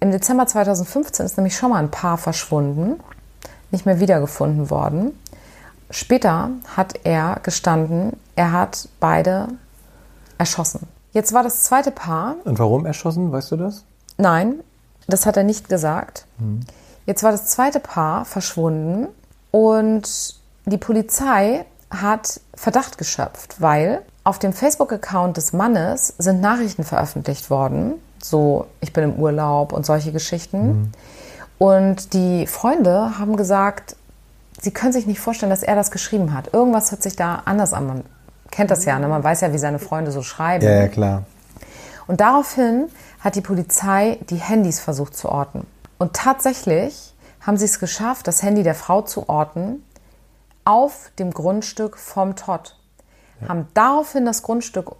Im 0.00 0.12
Dezember 0.12 0.46
2015 0.46 1.26
ist 1.26 1.36
nämlich 1.36 1.56
schon 1.56 1.70
mal 1.70 1.78
ein 1.78 1.90
Paar 1.90 2.16
verschwunden, 2.16 3.00
nicht 3.70 3.86
mehr 3.86 4.00
wiedergefunden 4.00 4.70
worden. 4.70 5.18
Später 5.90 6.50
hat 6.76 7.00
er 7.04 7.40
gestanden, 7.42 8.16
er 8.36 8.52
hat 8.52 8.88
beide 9.00 9.48
erschossen. 10.38 10.86
Jetzt 11.12 11.32
war 11.32 11.42
das 11.42 11.64
zweite 11.64 11.90
Paar, 11.90 12.36
Und 12.44 12.58
warum 12.58 12.86
erschossen, 12.86 13.32
weißt 13.32 13.50
du 13.52 13.56
das? 13.56 13.84
Nein, 14.16 14.60
das 15.08 15.26
hat 15.26 15.36
er 15.36 15.42
nicht 15.42 15.68
gesagt. 15.68 16.26
Jetzt 17.06 17.22
war 17.22 17.32
das 17.32 17.46
zweite 17.46 17.80
Paar 17.80 18.24
verschwunden 18.24 19.08
und 19.50 20.34
die 20.66 20.78
Polizei 20.78 21.64
hat 21.90 22.40
Verdacht 22.54 22.98
geschöpft, 22.98 23.56
weil 23.60 24.02
auf 24.22 24.38
dem 24.38 24.52
Facebook-Account 24.52 25.36
des 25.36 25.52
Mannes 25.52 26.14
sind 26.18 26.40
Nachrichten 26.40 26.84
veröffentlicht 26.84 27.50
worden, 27.50 27.94
so 28.22 28.66
ich 28.80 28.92
bin 28.92 29.04
im 29.04 29.14
Urlaub 29.16 29.72
und 29.72 29.86
solche 29.86 30.12
Geschichten. 30.12 30.92
Und 31.58 32.14
die 32.14 32.46
Freunde 32.46 33.18
haben 33.18 33.36
gesagt, 33.36 33.96
sie 34.60 34.70
können 34.70 34.92
sich 34.92 35.06
nicht 35.06 35.20
vorstellen, 35.20 35.50
dass 35.50 35.62
er 35.62 35.74
das 35.74 35.90
geschrieben 35.90 36.32
hat. 36.32 36.52
Irgendwas 36.54 36.90
hört 36.90 37.02
sich 37.02 37.16
da 37.16 37.42
anders 37.44 37.72
an. 37.72 37.86
Man 37.86 38.04
kennt 38.50 38.70
das 38.70 38.84
ja, 38.84 38.98
ne? 38.98 39.08
man 39.08 39.24
weiß 39.24 39.40
ja, 39.40 39.52
wie 39.52 39.58
seine 39.58 39.78
Freunde 39.78 40.12
so 40.12 40.22
schreiben. 40.22 40.64
Ja, 40.64 40.72
ja, 40.72 40.88
klar. 40.88 41.24
Und 42.06 42.20
daraufhin 42.20 42.88
hat 43.20 43.36
die 43.36 43.40
Polizei 43.40 44.18
die 44.30 44.36
Handys 44.36 44.80
versucht 44.80 45.16
zu 45.16 45.28
orten. 45.28 45.66
Und 45.98 46.14
tatsächlich 46.14 47.14
haben 47.40 47.56
sie 47.56 47.64
es 47.64 47.78
geschafft, 47.78 48.26
das 48.26 48.42
Handy 48.42 48.62
der 48.62 48.74
Frau 48.74 49.02
zu 49.02 49.28
orten 49.28 49.84
auf 50.64 51.10
dem 51.18 51.32
Grundstück 51.32 51.96
vom 51.96 52.36
Todd. 52.36 52.76
Haben 53.48 53.68
daraufhin 53.72 54.26
das 54.26 54.42
Grundstück 54.42 54.94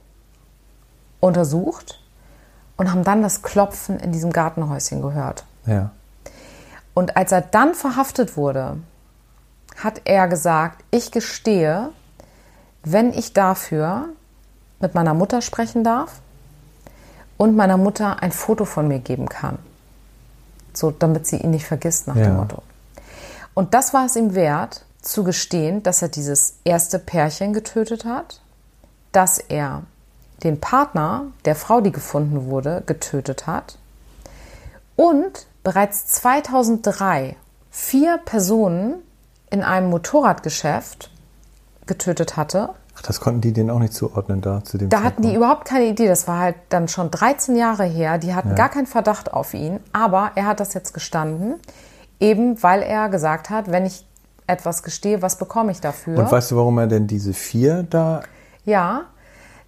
untersucht 1.20 2.02
und 2.78 2.90
haben 2.90 3.04
dann 3.04 3.22
das 3.22 3.42
Klopfen 3.42 4.00
in 4.00 4.12
diesem 4.12 4.32
Gartenhäuschen 4.32 5.02
gehört. 5.02 5.44
Ja. 5.66 5.90
Und 6.94 7.16
als 7.16 7.32
er 7.32 7.42
dann 7.42 7.74
verhaftet 7.74 8.38
wurde, 8.38 8.78
hat 9.76 10.02
er 10.04 10.28
gesagt, 10.28 10.82
ich 10.90 11.10
gestehe, 11.10 11.90
wenn 12.82 13.12
ich 13.12 13.34
dafür 13.34 14.08
mit 14.80 14.94
meiner 14.94 15.12
Mutter 15.12 15.42
sprechen 15.42 15.84
darf 15.84 16.20
und 17.36 17.56
meiner 17.56 17.76
Mutter 17.76 18.22
ein 18.22 18.32
Foto 18.32 18.64
von 18.64 18.88
mir 18.88 18.98
geben 18.98 19.28
kann. 19.28 19.58
So, 20.80 20.90
damit 20.90 21.26
sie 21.26 21.36
ihn 21.36 21.50
nicht 21.50 21.66
vergisst 21.66 22.06
nach 22.08 22.16
Ja. 22.16 22.24
dem 22.24 22.36
Motto. 22.36 22.62
Und 23.52 23.74
das 23.74 23.92
war 23.92 24.06
es 24.06 24.16
ihm 24.16 24.34
wert, 24.34 24.84
zu 25.02 25.24
gestehen, 25.24 25.82
dass 25.82 26.00
er 26.02 26.08
dieses 26.08 26.54
erste 26.64 26.98
Pärchen 26.98 27.52
getötet 27.52 28.04
hat, 28.06 28.40
dass 29.12 29.38
er 29.38 29.82
den 30.42 30.58
Partner 30.58 31.24
der 31.44 31.54
Frau, 31.54 31.82
die 31.82 31.92
gefunden 31.92 32.46
wurde, 32.46 32.82
getötet 32.86 33.46
hat 33.46 33.76
und 34.96 35.46
bereits 35.62 36.06
2003 36.06 37.36
vier 37.70 38.18
Personen 38.24 38.94
in 39.50 39.62
einem 39.62 39.90
Motorradgeschäft 39.90 41.10
getötet 41.86 42.36
hatte. 42.38 42.70
Ach, 43.00 43.06
das 43.06 43.20
konnten 43.20 43.40
die 43.40 43.52
denen 43.52 43.70
auch 43.70 43.78
nicht 43.78 43.94
zuordnen 43.94 44.42
da 44.42 44.62
zu 44.62 44.76
dem 44.76 44.90
Da 44.90 44.98
hatten 44.98 45.22
die 45.22 45.28
Zeitpunkt. 45.28 45.36
überhaupt 45.36 45.64
keine 45.64 45.86
Idee. 45.86 46.06
Das 46.06 46.28
war 46.28 46.38
halt 46.38 46.56
dann 46.68 46.86
schon 46.86 47.10
13 47.10 47.56
Jahre 47.56 47.84
her. 47.84 48.18
Die 48.18 48.34
hatten 48.34 48.54
gar 48.54 48.68
keinen 48.68 48.86
Verdacht 48.86 49.32
auf 49.32 49.54
ihn. 49.54 49.80
Aber 49.92 50.32
er 50.34 50.44
hat 50.46 50.60
das 50.60 50.74
jetzt 50.74 50.92
gestanden, 50.92 51.54
eben 52.18 52.62
weil 52.62 52.82
er 52.82 53.08
gesagt 53.08 53.48
hat, 53.48 53.70
wenn 53.70 53.86
ich 53.86 54.06
etwas 54.46 54.82
gestehe, 54.82 55.22
was 55.22 55.38
bekomme 55.38 55.72
ich 55.72 55.80
dafür? 55.80 56.18
Und 56.18 56.30
weißt 56.30 56.50
du, 56.50 56.56
warum 56.56 56.76
er 56.78 56.88
denn 56.88 57.06
diese 57.06 57.32
vier 57.32 57.84
da 57.88 58.20
Ja, 58.64 59.02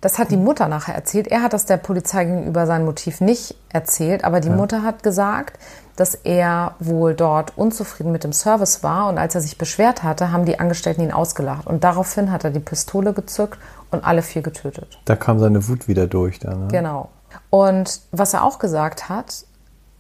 das 0.03 0.19
hat 0.19 0.33
die 0.33 0.37
Mutter 0.37 0.67
nachher 0.67 0.97
erzählt. 0.97 1.29
Er 1.29 1.43
hat 1.43 1.53
das 1.53 1.65
der 1.65 1.77
Polizei 1.77 2.25
gegenüber 2.25 2.67
sein 2.67 2.85
Motiv 2.85 3.21
nicht 3.21 3.55
erzählt, 3.71 4.25
aber 4.25 4.41
die 4.41 4.51
Mutter 4.51 4.83
hat 4.83 5.05
gesagt, 5.05 5.59
dass 5.95 6.17
er 6.17 6.75
wohl 6.81 7.15
dort 7.15 7.57
unzufrieden 7.57 8.11
mit 8.11 8.25
dem 8.25 8.33
Service 8.33 8.83
war 8.83 9.09
und 9.09 9.17
als 9.17 9.37
er 9.37 9.41
sich 9.41 9.59
beschwert 9.59 10.03
hatte, 10.03 10.33
haben 10.33 10.45
die 10.45 10.59
Angestellten 10.59 11.03
ihn 11.03 11.13
ausgelacht 11.13 11.69
und 11.69 11.85
daraufhin 11.85 12.33
hat 12.33 12.43
er 12.43 12.51
die 12.51 12.61
Pistole 12.61 13.13
gezückt 13.13 13.59
und 13.93 14.05
alle 14.05 14.23
vier 14.23 14.43
getötet. 14.43 14.99
Da 15.05 15.15
kam 15.15 15.39
seine 15.39 15.69
Wut 15.69 15.87
wieder 15.87 16.09
durch. 16.09 16.41
Da, 16.41 16.55
ne? 16.55 16.69
Genau. 16.69 17.11
Und 17.51 18.01
was 18.11 18.35
er 18.35 18.43
auch 18.43 18.59
gesagt 18.59 19.09
hat, 19.09 19.45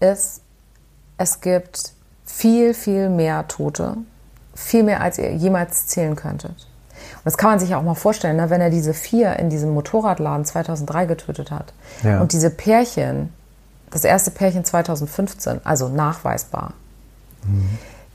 ist, 0.00 0.40
es 1.16 1.40
gibt 1.40 1.92
viel, 2.24 2.74
viel 2.74 3.08
mehr 3.08 3.46
Tote, 3.46 3.98
viel 4.54 4.82
mehr, 4.82 5.00
als 5.00 5.18
ihr 5.18 5.32
jemals 5.32 5.86
zählen 5.86 6.16
könntet. 6.16 6.66
Das 7.24 7.36
kann 7.36 7.50
man 7.50 7.58
sich 7.60 7.70
ja 7.70 7.78
auch 7.78 7.82
mal 7.82 7.94
vorstellen, 7.94 8.36
ne? 8.36 8.50
wenn 8.50 8.60
er 8.60 8.70
diese 8.70 8.94
vier 8.94 9.38
in 9.38 9.48
diesem 9.50 9.72
Motorradladen 9.74 10.44
2003 10.44 11.06
getötet 11.06 11.50
hat 11.50 11.72
Ja. 12.02 12.20
und 12.20 12.32
diese 12.32 12.50
Pärchen, 12.50 13.32
das 13.90 14.04
erste 14.04 14.30
Pärchen 14.30 14.64
2015, 14.64 15.60
also 15.64 15.88
nachweisbar, 15.88 16.72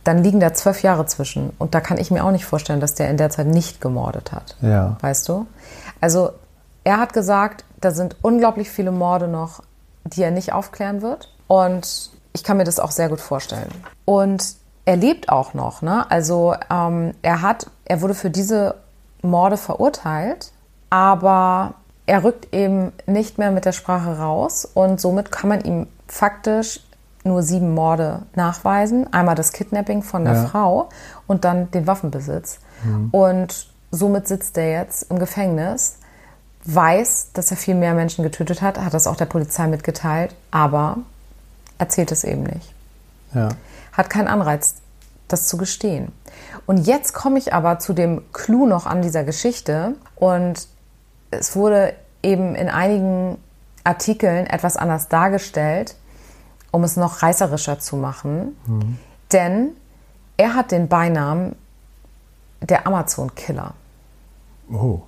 dann 0.03 0.23
liegen 0.23 0.39
da 0.39 0.53
zwölf 0.53 0.83
Jahre 0.83 1.05
zwischen. 1.05 1.51
Und 1.57 1.75
da 1.75 1.81
kann 1.81 1.97
ich 1.97 2.11
mir 2.11 2.23
auch 2.23 2.31
nicht 2.31 2.45
vorstellen, 2.45 2.79
dass 2.79 2.95
der 2.95 3.09
in 3.09 3.17
der 3.17 3.29
Zeit 3.29 3.47
nicht 3.47 3.81
gemordet 3.81 4.31
hat. 4.31 4.55
Ja. 4.61 4.95
Weißt 5.01 5.27
du? 5.27 5.45
Also 5.99 6.31
er 6.83 6.97
hat 6.97 7.11
gesagt, 7.13 7.65
da 7.81 7.91
sind 7.91 8.15
unglaublich 8.21 8.69
viele 8.69 8.91
Morde 8.91 9.27
noch, 9.27 9.61
die 10.05 10.23
er 10.23 10.31
nicht 10.31 10.53
aufklären 10.53 11.01
wird. 11.01 11.33
Und 11.47 12.11
ich 12.31 12.43
kann 12.43 12.57
mir 12.57 12.63
das 12.63 12.79
auch 12.79 12.91
sehr 12.91 13.09
gut 13.09 13.19
vorstellen. 13.19 13.69
Und 14.05 14.55
er 14.85 14.95
lebt 14.95 15.27
auch 15.29 15.53
noch. 15.53 15.81
Ne? 15.81 16.09
Also 16.09 16.55
ähm, 16.71 17.13
er 17.21 17.41
hat, 17.41 17.67
er 17.83 18.01
wurde 18.01 18.13
für 18.13 18.29
diese 18.29 18.75
Morde 19.21 19.57
verurteilt, 19.57 20.51
aber 20.89 21.73
er 22.05 22.23
rückt 22.23 22.53
eben 22.53 22.91
nicht 23.05 23.37
mehr 23.37 23.51
mit 23.51 23.65
der 23.65 23.71
Sprache 23.73 24.17
raus 24.17 24.65
und 24.65 25.01
somit 25.01 25.31
kann 25.31 25.49
man 25.49 25.61
ihm 25.61 25.87
faktisch 26.07 26.79
nur 27.23 27.43
sieben 27.43 27.73
Morde 27.73 28.21
nachweisen. 28.35 29.11
Einmal 29.11 29.35
das 29.35 29.51
Kidnapping 29.51 30.01
von 30.03 30.23
der 30.23 30.33
Ja. 30.35 30.45
Frau 30.45 30.89
und 31.27 31.43
dann 31.43 31.69
den 31.71 31.85
Waffenbesitz. 31.87 32.59
Und 33.11 33.67
somit 33.91 34.27
sitzt 34.27 34.57
er 34.57 34.71
jetzt 34.71 35.09
im 35.11 35.19
Gefängnis, 35.19 35.97
weiß, 36.63 37.31
dass 37.33 37.51
er 37.51 37.57
viel 37.57 37.75
mehr 37.75 37.93
Menschen 37.93 38.23
getötet 38.23 38.61
hat, 38.61 38.79
hat 38.79 38.93
das 38.93 39.07
auch 39.07 39.15
der 39.15 39.25
Polizei 39.25 39.67
mitgeteilt, 39.67 40.35
aber 40.51 40.97
erzählt 41.79 42.11
es 42.11 42.23
eben 42.23 42.43
nicht 42.43 42.73
Ja. 43.33 43.49
hat 43.91 44.09
keinen 44.09 44.27
Anreiz, 44.27 44.75
das 45.27 45.47
zu 45.47 45.57
gestehen. 45.57 46.11
Und 46.65 46.77
jetzt 46.87 47.13
komme 47.13 47.37
ich 47.39 47.53
aber 47.53 47.79
zu 47.79 47.93
dem 47.93 48.23
Clou 48.33 48.65
noch 48.65 48.85
an 48.85 49.01
dieser 49.01 49.23
Geschichte. 49.23 49.95
Und 50.15 50.67
es 51.31 51.55
wurde 51.55 51.93
eben 52.23 52.55
in 52.55 52.69
einigen 52.69 53.37
Artikeln 53.83 54.47
etwas 54.47 54.77
anders 54.77 55.07
dargestellt, 55.07 55.95
um 56.71 56.83
es 56.83 56.97
noch 56.97 57.21
reißerischer 57.23 57.79
zu 57.79 57.95
machen. 57.95 58.57
Denn 59.31 59.69
er 60.37 60.53
hat 60.53 60.71
den 60.71 60.87
Beinamen 60.87 61.55
der 62.61 62.85
Amazon-Killer. 62.87 63.73
Oh. 64.71 65.01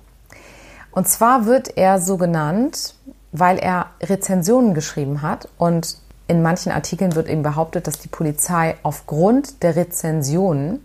Und 0.92 1.08
zwar 1.08 1.46
wird 1.46 1.76
er 1.76 2.00
so 2.00 2.16
genannt, 2.16 2.94
weil 3.32 3.58
er 3.58 3.86
Rezensionen 4.02 4.74
geschrieben 4.74 5.22
hat 5.22 5.48
und 5.56 5.98
in 6.30 6.42
manchen 6.42 6.70
Artikeln 6.70 7.16
wird 7.16 7.28
eben 7.28 7.42
behauptet, 7.42 7.88
dass 7.88 7.98
die 7.98 8.06
Polizei 8.06 8.76
aufgrund 8.84 9.64
der 9.64 9.74
Rezensionen 9.74 10.78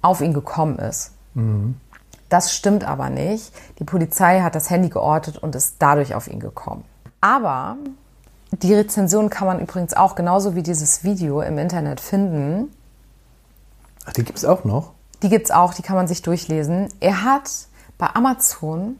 auf 0.00 0.22
ihn 0.22 0.32
gekommen 0.32 0.78
ist. 0.78 1.12
Das 2.30 2.54
stimmt 2.54 2.84
aber 2.84 3.10
nicht. 3.10 3.52
Die 3.78 3.84
Polizei 3.84 4.40
hat 4.40 4.54
das 4.54 4.70
Handy 4.70 4.88
geortet 4.88 5.36
und 5.36 5.54
ist 5.54 5.76
dadurch 5.78 6.14
auf 6.14 6.26
ihn 6.26 6.40
gekommen. 6.40 6.84
Aber 7.20 7.76
die 8.50 8.72
Rezensionen 8.72 9.28
kann 9.28 9.46
man 9.46 9.60
übrigens 9.60 9.92
auch 9.92 10.14
genauso 10.14 10.54
wie 10.54 10.62
dieses 10.62 11.04
Video 11.04 11.42
im 11.42 11.58
Internet 11.58 12.00
finden. 12.00 12.74
Ach, 14.06 14.14
die 14.14 14.24
gibt 14.24 14.38
es 14.38 14.46
auch 14.46 14.64
noch? 14.64 14.94
Die 15.22 15.28
gibt's 15.28 15.50
auch, 15.50 15.74
die 15.74 15.82
kann 15.82 15.96
man 15.96 16.08
sich 16.08 16.22
durchlesen. 16.22 16.88
Er 17.00 17.24
hat 17.24 17.50
bei 17.98 18.06
Amazon 18.14 18.96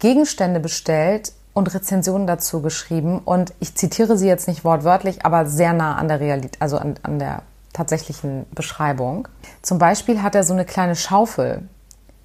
Gegenstände 0.00 0.58
bestellt 0.58 1.34
und 1.54 1.72
Rezensionen 1.74 2.26
dazu 2.26 2.62
geschrieben. 2.62 3.18
Und 3.18 3.52
ich 3.60 3.74
zitiere 3.74 4.16
sie 4.16 4.28
jetzt 4.28 4.48
nicht 4.48 4.64
wortwörtlich, 4.64 5.24
aber 5.24 5.46
sehr 5.46 5.72
nah 5.72 5.96
an 5.96 6.08
der 6.08 6.20
Realität, 6.20 6.60
also 6.60 6.78
an, 6.78 6.94
an 7.02 7.18
der 7.18 7.42
tatsächlichen 7.72 8.46
Beschreibung. 8.54 9.28
Zum 9.62 9.78
Beispiel 9.78 10.22
hat 10.22 10.34
er 10.34 10.44
so 10.44 10.52
eine 10.52 10.64
kleine 10.64 10.96
Schaufel 10.96 11.62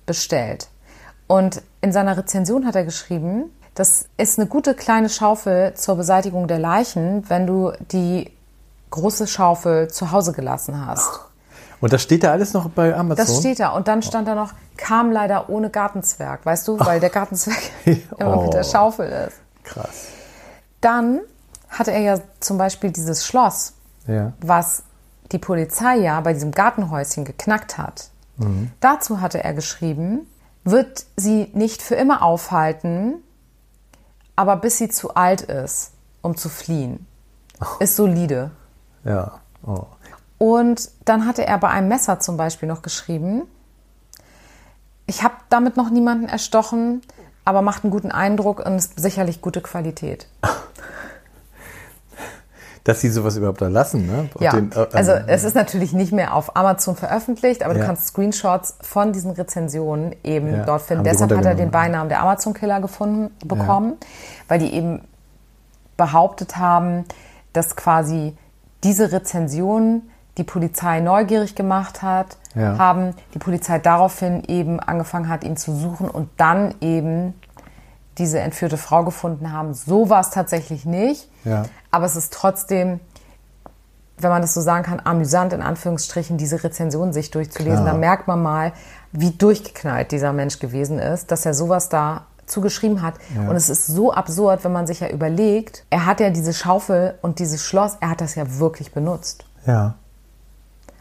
bestellt. 0.05 0.67
Und 1.27 1.61
in 1.81 1.91
seiner 1.91 2.17
Rezension 2.17 2.65
hat 2.65 2.75
er 2.75 2.85
geschrieben, 2.85 3.51
das 3.73 4.07
ist 4.17 4.39
eine 4.39 4.47
gute 4.47 4.73
kleine 4.73 5.09
Schaufel 5.09 5.73
zur 5.73 5.95
Beseitigung 5.95 6.47
der 6.47 6.59
Leichen, 6.59 7.29
wenn 7.29 7.45
du 7.45 7.73
die 7.91 8.31
große 8.89 9.27
Schaufel 9.27 9.89
zu 9.89 10.11
Hause 10.11 10.31
gelassen 10.31 10.85
hast. 10.85 11.19
Und 11.81 11.93
das 11.93 12.01
steht 12.01 12.23
da 12.23 12.31
alles 12.31 12.53
noch 12.53 12.69
bei 12.69 12.95
Amazon? 12.95 13.25
Das 13.25 13.37
steht 13.39 13.59
da. 13.59 13.69
Und 13.69 13.87
dann 13.87 14.01
stand 14.01 14.27
da 14.27 14.35
noch, 14.35 14.53
kam 14.77 15.11
leider 15.11 15.49
ohne 15.49 15.69
Gartenzwerg. 15.69 16.45
Weißt 16.45 16.67
du, 16.67 16.79
weil 16.79 16.99
der 16.99 17.09
Gartenzwerg 17.09 17.57
immer 17.85 18.41
mit 18.43 18.53
der 18.53 18.61
Oh. 18.61 18.69
Schaufel 18.71 19.09
ist. 19.27 19.37
Krass. 19.63 20.07
Dann 20.81 21.19
hatte 21.69 21.91
er 21.91 21.99
ja 22.01 22.19
zum 22.39 22.57
Beispiel 22.57 22.91
dieses 22.91 23.25
Schloss, 23.25 23.73
Ja. 24.07 24.33
was 24.39 24.83
die 25.31 25.39
Polizei 25.39 25.97
ja 25.97 26.21
bei 26.21 26.33
diesem 26.33 26.51
Gartenhäuschen 26.51 27.25
geknackt 27.25 27.77
hat. 27.77 28.09
Dazu 28.81 29.21
hatte 29.21 29.43
er 29.43 29.53
geschrieben, 29.53 30.27
wird 30.65 31.05
sie 31.15 31.49
nicht 31.53 31.81
für 31.81 31.95
immer 31.95 32.21
aufhalten, 32.21 33.15
aber 34.35 34.57
bis 34.57 34.77
sie 34.77 34.89
zu 34.89 35.15
alt 35.15 35.41
ist, 35.41 35.91
um 36.21 36.35
zu 36.35 36.49
fliehen. 36.49 37.07
Ist 37.79 37.95
solide. 37.95 38.51
Ja. 39.05 39.39
Oh. 39.65 39.85
Und 40.37 40.89
dann 41.05 41.25
hatte 41.25 41.45
er 41.45 41.57
bei 41.57 41.69
einem 41.69 41.87
Messer 41.87 42.19
zum 42.19 42.37
Beispiel 42.37 42.67
noch 42.67 42.81
geschrieben, 42.81 43.43
ich 45.07 45.23
habe 45.23 45.35
damit 45.49 45.77
noch 45.77 45.89
niemanden 45.91 46.27
erstochen, 46.27 47.01
aber 47.45 47.61
macht 47.61 47.83
einen 47.83 47.91
guten 47.91 48.11
Eindruck 48.11 48.65
und 48.65 48.75
ist 48.75 48.99
sicherlich 48.99 49.39
gute 49.41 49.61
Qualität. 49.61 50.27
Dass 52.83 53.01
sie 53.01 53.09
sowas 53.09 53.35
überhaupt 53.35 53.61
erlassen, 53.61 54.05
ne? 54.05 54.29
Auf 54.35 54.41
Ja, 54.41 54.51
den- 54.51 54.71
äh, 54.71 54.85
also 54.93 55.11
es 55.11 55.43
ist 55.43 55.55
natürlich 55.55 55.91
nicht 55.93 56.11
mehr 56.11 56.35
auf 56.35 56.55
Amazon 56.55 56.95
veröffentlicht, 56.95 57.63
aber 57.63 57.73
Ja. 57.73 57.79
du 57.79 57.85
kannst 57.87 58.07
Screenshots 58.07 58.75
von 58.81 59.11
diesen 59.11 59.31
Rezensionen 59.31 60.15
eben 60.23 60.51
Ja, 60.51 60.65
dort 60.65 60.83
finden. 60.83 61.03
Deshalb 61.03 61.35
hat 61.35 61.45
er 61.45 61.55
den. 61.55 61.71
Beinamen 61.71 62.09
der 62.09 62.21
Amazon-Killer 62.21 62.81
gefunden 62.81 63.33
bekommen, 63.43 63.93
weil 64.47 64.59
die 64.59 64.71
eben 64.71 65.01
behauptet 65.97 66.57
haben, 66.57 67.05
dass 67.53 67.75
quasi 67.75 68.37
diese 68.83 69.11
Rezensionen 69.11 70.11
die 70.37 70.43
Polizei 70.43 70.99
neugierig 70.99 71.55
gemacht 71.55 72.01
hat, 72.01 72.37
Ja. 72.55 72.77
haben 72.77 73.13
die 73.33 73.39
Polizei 73.39 73.79
daraufhin 73.79 74.43
eben 74.47 74.79
angefangen 74.79 75.29
hat, 75.29 75.43
ihn 75.43 75.57
zu 75.57 75.73
suchen 75.75 76.09
und 76.09 76.29
dann 76.37 76.73
eben 76.81 77.33
diese 78.17 78.39
entführte 78.39 78.77
Frau 78.77 79.03
gefunden 79.03 79.51
haben. 79.51 79.73
So 79.73 80.09
war 80.09 80.21
es 80.21 80.29
tatsächlich 80.29 80.85
nicht. 80.85 81.29
Ja. 81.43 81.63
Aber 81.91 82.05
es 82.05 82.15
ist 82.15 82.31
trotzdem, 82.33 82.99
wenn 84.17 84.29
man 84.29 84.41
das 84.41 84.53
so 84.53 84.61
sagen 84.61 84.83
kann, 84.83 85.01
amüsant 85.03 85.51
in 85.51 85.61
Anführungsstrichen, 85.61 86.37
diese 86.37 86.63
Rezension 86.63 87.11
sich 87.11 87.31
durchzulesen. 87.31 87.81
Klar. 87.81 87.93
Da 87.93 87.97
merkt 87.99 88.27
man 88.27 88.41
mal, 88.41 88.71
wie 89.11 89.31
durchgeknallt 89.31 90.11
dieser 90.11 90.31
Mensch 90.31 90.59
gewesen 90.59 90.99
ist, 90.99 91.31
dass 91.31 91.45
er 91.45 91.53
sowas 91.53 91.89
da 91.89 92.25
zugeschrieben 92.45 93.01
hat. 93.01 93.15
Ja. 93.35 93.49
Und 93.49 93.55
es 93.57 93.69
ist 93.69 93.87
so 93.87 94.13
absurd, 94.13 94.63
wenn 94.63 94.71
man 94.71 94.87
sich 94.87 94.99
ja 95.01 95.09
überlegt, 95.09 95.83
er 95.89 96.05
hat 96.05 96.19
ja 96.21 96.29
diese 96.29 96.53
Schaufel 96.53 97.15
und 97.21 97.39
dieses 97.39 97.63
Schloss, 97.65 97.97
er 97.99 98.11
hat 98.11 98.21
das 98.21 98.35
ja 98.35 98.59
wirklich 98.59 98.93
benutzt. 98.93 99.45
ja. 99.65 99.95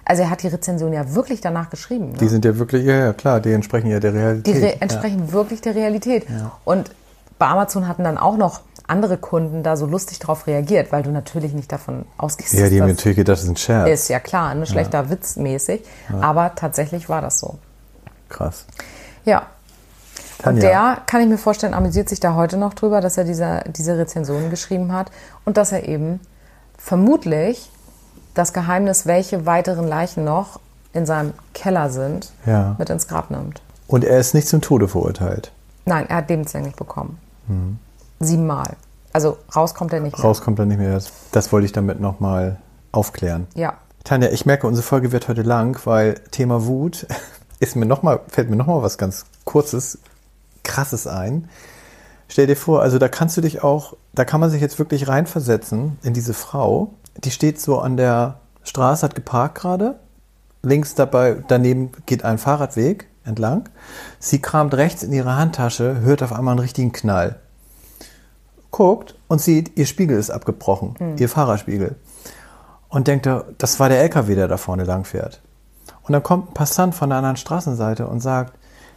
Also 0.04 0.22
er 0.22 0.30
hat 0.30 0.42
die 0.42 0.48
Rezension 0.48 0.92
ja 0.92 1.14
wirklich 1.14 1.40
danach 1.40 1.70
geschrieben. 1.70 2.10
Ne? 2.10 2.18
Die 2.18 2.28
sind 2.28 2.44
ja 2.44 2.58
wirklich, 2.58 2.84
ja, 2.84 2.94
ja, 2.96 3.12
klar, 3.12 3.40
die 3.40 3.52
entsprechen 3.52 3.88
ja 3.90 4.00
der 4.00 4.12
Die 4.12 4.18
Realität. 4.18 4.62
re 4.62 4.80
entsprechen 4.82 5.32
wirklich 5.32 5.60
der 5.62 5.74
Realität. 5.74 6.26
Und 6.64 6.90
bei 7.38 7.46
Amazon 7.46 7.88
hatten 7.88 8.04
dann 8.04 8.18
auch 8.18 8.36
noch 8.36 8.60
andere 8.86 9.16
Kunden 9.16 9.62
da 9.62 9.76
so 9.76 9.86
lustig 9.86 10.18
drauf 10.18 10.46
reagiert, 10.46 10.92
weil 10.92 11.02
du 11.02 11.10
natürlich 11.10 11.54
nicht 11.54 11.72
davon 11.72 12.04
ausgehst, 12.18 12.52
Ja, 12.52 12.68
die 12.68 12.80
haben 12.82 12.88
natürlich 12.88 13.16
gedacht, 13.16 13.38
das 13.38 13.44
ist 13.44 13.48
ein 13.48 13.56
Scherz. 13.56 13.88
ist 13.88 14.08
ja 14.08 14.20
klar, 14.20 14.50
ein 14.50 14.66
schlechter 14.66 15.08
Witz 15.08 15.36
mäßig. 15.36 15.82
Aber 16.20 16.54
tatsächlich 16.54 17.08
war 17.08 17.22
das 17.22 17.38
so. 17.40 17.58
Krass. 18.28 18.66
Ja. 19.24 19.46
Und 20.44 20.62
der, 20.62 20.98
kann 21.06 21.22
ich 21.22 21.28
mir 21.28 21.38
vorstellen, 21.38 21.72
amüsiert 21.72 22.10
sich 22.10 22.20
da 22.20 22.34
heute 22.34 22.58
noch 22.58 22.74
drüber, 22.74 23.00
dass 23.00 23.16
er 23.16 23.24
diese, 23.24 23.62
diese 23.68 23.96
Rezensionen 23.96 24.50
geschrieben 24.50 24.92
hat 24.92 25.10
und 25.46 25.56
dass 25.56 25.72
er 25.72 25.88
eben 25.88 26.20
vermutlich 26.76 27.70
das 28.34 28.52
Geheimnis, 28.52 29.06
welche 29.06 29.46
weiteren 29.46 29.86
Leichen 29.88 30.24
noch 30.24 30.60
in 30.92 31.06
seinem 31.06 31.32
Keller 31.54 31.90
sind, 31.90 32.32
Ja. 32.46 32.76
mit 32.78 32.90
ins 32.90 33.08
Grab 33.08 33.30
nimmt. 33.30 33.62
Und 33.86 34.04
er 34.04 34.18
ist 34.18 34.34
nicht 34.34 34.48
zum 34.48 34.60
Tode 34.60 34.88
verurteilt. 34.88 35.52
Nein, 35.84 36.06
er 36.08 36.16
hat 36.16 36.28
lebenslänglich 36.30 36.74
bekommen. 36.76 37.18
Mhm. 37.48 37.78
Siebenmal. 38.20 38.76
Also 39.12 39.36
raus 39.54 39.74
kommt 39.74 39.92
er 39.92 40.00
nicht 40.00 40.16
mehr. 40.16 40.24
Raus 40.24 40.40
kommt 40.40 40.58
er 40.58 40.66
nicht 40.66 40.78
mehr. 40.78 40.92
Das, 40.94 41.10
das 41.32 41.52
wollte 41.52 41.66
ich 41.66 41.72
damit 41.72 42.00
nochmal 42.00 42.56
aufklären. 42.92 43.46
Ja. 43.54 43.74
Tanja, 44.04 44.28
ich 44.30 44.46
merke, 44.46 44.66
unsere 44.66 44.86
Folge 44.86 45.12
wird 45.12 45.28
heute 45.28 45.42
lang, 45.42 45.78
weil 45.84 46.14
Thema 46.30 46.66
Wut 46.66 47.06
ist 47.60 47.76
mir 47.76 47.86
noch 47.86 48.02
mal, 48.02 48.20
fällt 48.28 48.50
mir 48.50 48.56
nochmal 48.56 48.82
was 48.82 48.98
ganz 48.98 49.26
Kurzes, 49.44 49.98
Krasses 50.62 51.06
ein. 51.06 51.48
Stell 52.28 52.46
dir 52.46 52.56
vor, 52.56 52.82
also 52.82 52.98
da 52.98 53.08
kannst 53.08 53.36
du 53.36 53.40
dich 53.40 53.62
auch, 53.62 53.94
da 54.14 54.24
kann 54.24 54.40
man 54.40 54.50
sich 54.50 54.60
jetzt 54.60 54.78
wirklich 54.78 55.08
reinversetzen 55.08 55.98
in 56.02 56.14
diese 56.14 56.34
Frau. 56.34 56.90
Die 57.18 57.30
steht 57.30 57.60
so 57.60 57.78
an 57.78 57.96
der 57.96 58.40
Straße, 58.62 59.04
hat 59.04 59.14
geparkt 59.14 59.56
gerade. 59.56 60.00
Links 60.62 60.94
dabei, 60.94 61.36
daneben 61.46 61.92
geht 62.06 62.24
ein 62.24 62.38
Fahrradweg 62.38 63.08
entlang. 63.24 63.68
Sie 64.18 64.40
kramt 64.40 64.74
rechts 64.74 65.02
in 65.02 65.12
ihre 65.12 65.36
Handtasche, 65.36 66.00
hört 66.00 66.22
auf 66.22 66.32
einmal 66.32 66.52
einen 66.52 66.60
richtigen 66.60 66.92
Knall. 66.92 67.36
Guckt 68.70 69.14
und 69.28 69.40
sieht, 69.40 69.76
ihr 69.76 69.86
Spiegel 69.86 70.18
ist 70.18 70.30
abgebrochen, 70.30 70.96
ihr 71.18 71.28
Fahrerspiegel 71.28 71.96
und 72.94 73.08
denkt, 73.08 73.28
das 73.58 73.80
war 73.80 73.88
der 73.88 74.00
LKW, 74.02 74.36
der 74.36 74.46
da 74.46 74.56
vorne 74.56 74.84
lang 74.84 75.04
fährt. 75.04 75.42
Und 76.02 76.12
dann 76.12 76.22
kommt 76.22 76.50
ein 76.50 76.54
Passant 76.54 76.94
von 76.94 77.08
der 77.08 77.18
anderen 77.18 77.36
Straßenseite 77.36 78.06
und 78.06 78.20
sagt, 78.20 78.56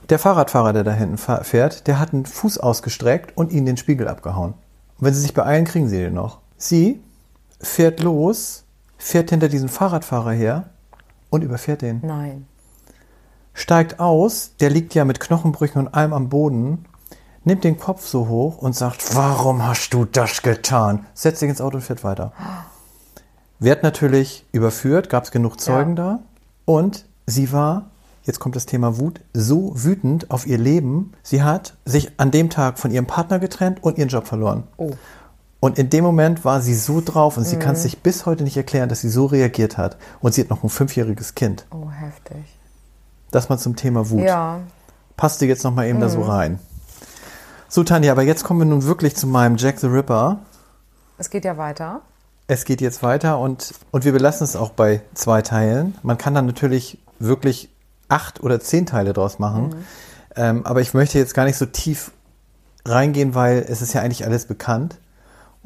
der 0.10 0.20
Fahrradfahrer, 0.20 0.72
der 0.72 0.84
da 0.84 0.92
hinten 0.92 1.18
fährt, 1.18 1.88
der 1.88 2.00
hat 2.00 2.14
einen 2.14 2.28
Fuß 2.28 2.60
ausgestreckt 2.60 3.36
und 3.36 3.52
ihnen 3.52 3.66
den 3.66 3.78
Spiegel 3.78 4.08
abgehauen. 4.08 4.54
Und 5.00 5.06
wenn 5.06 5.14
sie 5.16 5.22
sich 5.22 5.34
beeilen, 5.34 5.66
kriegen 5.66 5.90
sie 5.90 5.98
den 5.98 6.14
noch. 6.14 6.40
Sie 6.58 7.02
fährt 7.60 8.00
los, 8.00 8.64
fährt 8.98 9.30
hinter 9.30 9.50
diesem 9.50 9.70
Fahrradfahrer 9.70 10.32
her 10.32 10.70
und 11.30 11.44
überfährt 11.44 11.82
den. 11.82 12.02
Nein. 12.04 12.48
Steigt 13.54 14.00
aus, 14.00 14.52
der 14.60 14.70
liegt 14.70 14.94
ja 14.94 15.04
mit 15.04 15.20
Knochenbrüchen 15.20 15.82
und 15.82 15.94
allem 15.94 16.14
am 16.14 16.30
Boden, 16.30 16.86
nimmt 17.44 17.64
den 17.64 17.80
Kopf 17.80 18.06
so 18.06 18.28
hoch 18.28 18.58
und 18.58 18.76
sagt, 18.76 19.16
warum 19.16 19.66
hast 19.66 19.94
du 19.94 20.06
das 20.06 20.42
getan? 20.42 21.06
Setzt 21.14 21.40
sich 21.40 21.50
ins 21.50 21.62
Auto 21.62 21.78
und 21.78 21.84
fährt 21.84 22.04
weiter. 22.04 22.34
Wird 23.60 23.82
natürlich 23.82 24.46
überführt, 24.52 25.10
gab 25.10 25.24
es 25.24 25.32
genug 25.32 25.60
Zeugen 25.60 25.96
da. 25.96 26.20
Und 26.66 27.06
sie 27.26 27.52
war, 27.52 27.90
jetzt 28.24 28.40
kommt 28.40 28.56
das 28.56 28.68
Thema 28.68 29.00
Wut, 29.00 29.22
so 29.34 29.72
wütend 29.74 30.30
auf 30.30 30.46
ihr 30.46 30.58
Leben, 30.58 31.14
sie 31.24 31.42
hat 31.42 31.76
sich 31.86 32.12
an 32.20 32.30
dem 32.30 32.50
Tag 32.50 32.78
von 32.78 32.92
ihrem 32.92 33.08
Partner 33.08 33.40
getrennt 33.40 33.82
und 33.84 33.98
ihren 33.98 34.10
Job 34.10 34.28
verloren. 34.28 34.64
Oh. 34.78 34.92
Und 35.60 35.80
in 35.80 35.90
dem 35.90 36.04
Moment 36.04 36.46
war 36.46 36.62
sie 36.62 36.76
so 36.76 37.02
drauf 37.04 37.36
und 37.38 37.44
sie 37.46 37.58
kann 37.58 37.74
es 37.74 37.82
sich 37.82 38.00
bis 38.04 38.26
heute 38.28 38.44
nicht 38.44 38.58
erklären, 38.58 38.90
dass 38.90 39.02
sie 39.02 39.10
so 39.10 39.26
reagiert 39.26 39.78
hat. 39.78 39.98
Und 40.20 40.34
sie 40.34 40.42
hat 40.42 40.50
noch 40.52 40.64
ein 40.64 40.70
fünfjähriges 40.70 41.34
Kind. 41.34 41.66
Oh, 41.72 41.90
heftig. 41.90 42.46
Das 43.32 43.50
mal 43.50 43.58
zum 43.58 43.76
Thema 43.76 44.10
Wut. 44.12 44.22
Ja. 44.22 44.60
Passte 45.16 45.48
jetzt 45.48 45.64
noch 45.64 45.74
mal 45.74 45.88
eben 45.88 46.00
da 46.00 46.10
so 46.10 46.20
Mhm. 46.20 46.24
rein. 46.30 46.60
So, 47.70 47.84
Tanja, 47.84 48.12
aber 48.12 48.22
jetzt 48.22 48.44
kommen 48.44 48.60
wir 48.60 48.66
nun 48.66 48.84
wirklich 48.84 49.16
zu 49.16 49.26
meinem 49.26 49.58
Jack 49.58 49.80
the 49.80 49.88
Ripper. 49.88 50.40
Es 51.18 51.32
geht 51.32 51.44
ja 51.44 51.58
weiter. 51.58 52.02
Es 52.46 52.64
geht 52.64 52.80
jetzt 52.80 53.02
weiter 53.04 53.40
und, 53.40 53.74
und 53.92 54.06
wir 54.06 54.14
belassen 54.14 54.46
es 54.46 54.56
auch 54.56 54.70
bei 54.70 55.02
zwei 55.16 55.42
Teilen. 55.42 55.96
Man 56.04 56.18
kann 56.20 56.34
dann 56.36 56.46
natürlich 56.46 57.00
wirklich 57.20 57.70
acht 58.08 58.42
oder 58.44 58.60
zehn 58.60 58.86
Teile 58.86 59.12
draus 59.12 59.40
machen. 59.40 59.70
Mhm. 59.70 59.76
Ähm, 60.36 60.66
aber 60.68 60.82
ich 60.82 60.94
möchte 60.94 61.18
jetzt 61.18 61.34
gar 61.34 61.46
nicht 61.46 61.58
so 61.58 61.66
tief 61.66 62.12
reingehen, 62.86 63.34
weil 63.36 63.66
es 63.68 63.82
ist 63.82 63.94
ja 63.94 64.02
eigentlich 64.02 64.24
alles 64.24 64.46
bekannt 64.46 64.98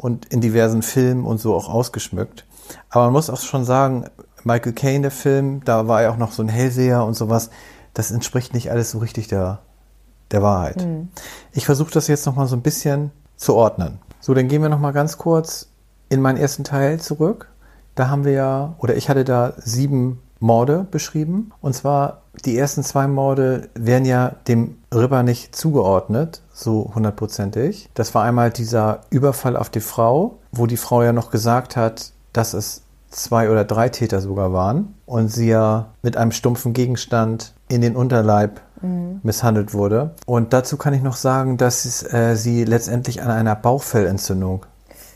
und 0.02 0.26
in 0.26 0.42
diversen 0.42 0.82
Filmen 0.82 1.26
und 1.26 1.40
so 1.40 1.56
auch 1.56 1.70
ausgeschmückt. 1.70 2.46
Aber 2.90 3.06
man 3.06 3.14
muss 3.14 3.30
auch 3.30 3.40
schon 3.40 3.64
sagen, 3.64 4.06
Michael 4.44 4.74
Caine, 4.74 5.02
der 5.04 5.12
Film, 5.12 5.62
da 5.64 5.88
war 5.88 6.02
er 6.02 6.12
auch 6.12 6.18
noch 6.18 6.32
so 6.32 6.42
ein 6.42 6.50
Hellseher 6.50 7.06
und 7.06 7.14
sowas. 7.14 7.52
Das 7.94 8.10
entspricht 8.10 8.56
nicht 8.56 8.72
alles 8.72 8.92
so 8.92 8.98
richtig 8.98 9.28
der, 9.28 9.60
der 10.32 10.42
Wahrheit. 10.42 10.84
Mhm. 10.84 11.10
Ich 11.52 11.68
versuche 11.68 11.92
das 11.92 12.08
jetzt 12.08 12.26
nochmal 12.26 12.48
so 12.48 12.56
ein 12.56 12.64
bisschen 12.64 13.12
zu 13.36 13.54
ordnen. 13.54 14.00
So, 14.20 14.34
dann 14.34 14.48
gehen 14.48 14.64
wir 14.64 14.70
nochmal 14.70 14.94
ganz 14.94 15.20
kurz 15.20 15.68
in 16.10 16.20
meinen 16.20 16.38
ersten 16.38 16.64
Teil 16.64 17.00
zurück. 17.00 17.50
Da 17.94 18.10
haben 18.10 18.26
wir 18.26 18.32
ja, 18.32 18.76
oder 18.80 18.96
ich 18.96 19.08
hatte 19.08 19.24
da 19.24 19.54
sieben 19.58 20.20
Morde 20.42 20.86
beschrieben. 20.92 21.52
Und 21.62 21.74
zwar 21.74 22.24
die 22.46 22.58
ersten 22.58 22.84
zwei 22.84 23.08
Morde 23.08 23.70
werden 23.76 24.06
ja 24.06 24.36
dem 24.48 24.78
Ripper 24.94 25.24
nicht 25.24 25.56
zugeordnet, 25.56 26.42
so 26.54 26.92
hundertprozentig. 26.94 27.90
Das 27.94 28.14
war 28.14 28.24
einmal 28.24 28.50
dieser 28.50 29.02
Überfall 29.10 29.56
auf 29.56 29.70
die 29.70 29.80
Frau, 29.80 30.40
wo 30.52 30.66
die 30.66 30.78
Frau 30.78 31.04
ja 31.04 31.14
noch 31.14 31.32
gesagt 31.32 31.78
hat, 31.78 32.12
dass 32.34 32.54
es 32.54 32.82
zwei 33.10 33.50
oder 33.50 33.66
drei 33.66 33.90
Täter 33.90 34.22
sogar 34.22 34.54
waren 34.54 34.96
und 35.06 35.28
sie 35.28 35.50
ja 35.50 35.88
mit 36.02 36.18
einem 36.18 36.32
stumpfen 36.32 36.74
Gegenstand 36.74 37.54
in 37.68 37.82
den 37.82 37.96
Unterleib 37.96 38.62
mhm. 38.82 39.20
misshandelt 39.24 39.74
wurde. 39.74 40.16
Und 40.26 40.54
dazu 40.54 40.78
kann 40.78 40.94
ich 40.94 41.02
noch 41.02 41.16
sagen, 41.16 41.58
dass 41.58 42.04
äh, 42.14 42.36
sie 42.36 42.64
letztendlich 42.64 43.22
an 43.22 43.30
einer 43.30 43.56
Bauchfellentzündung 43.56 44.66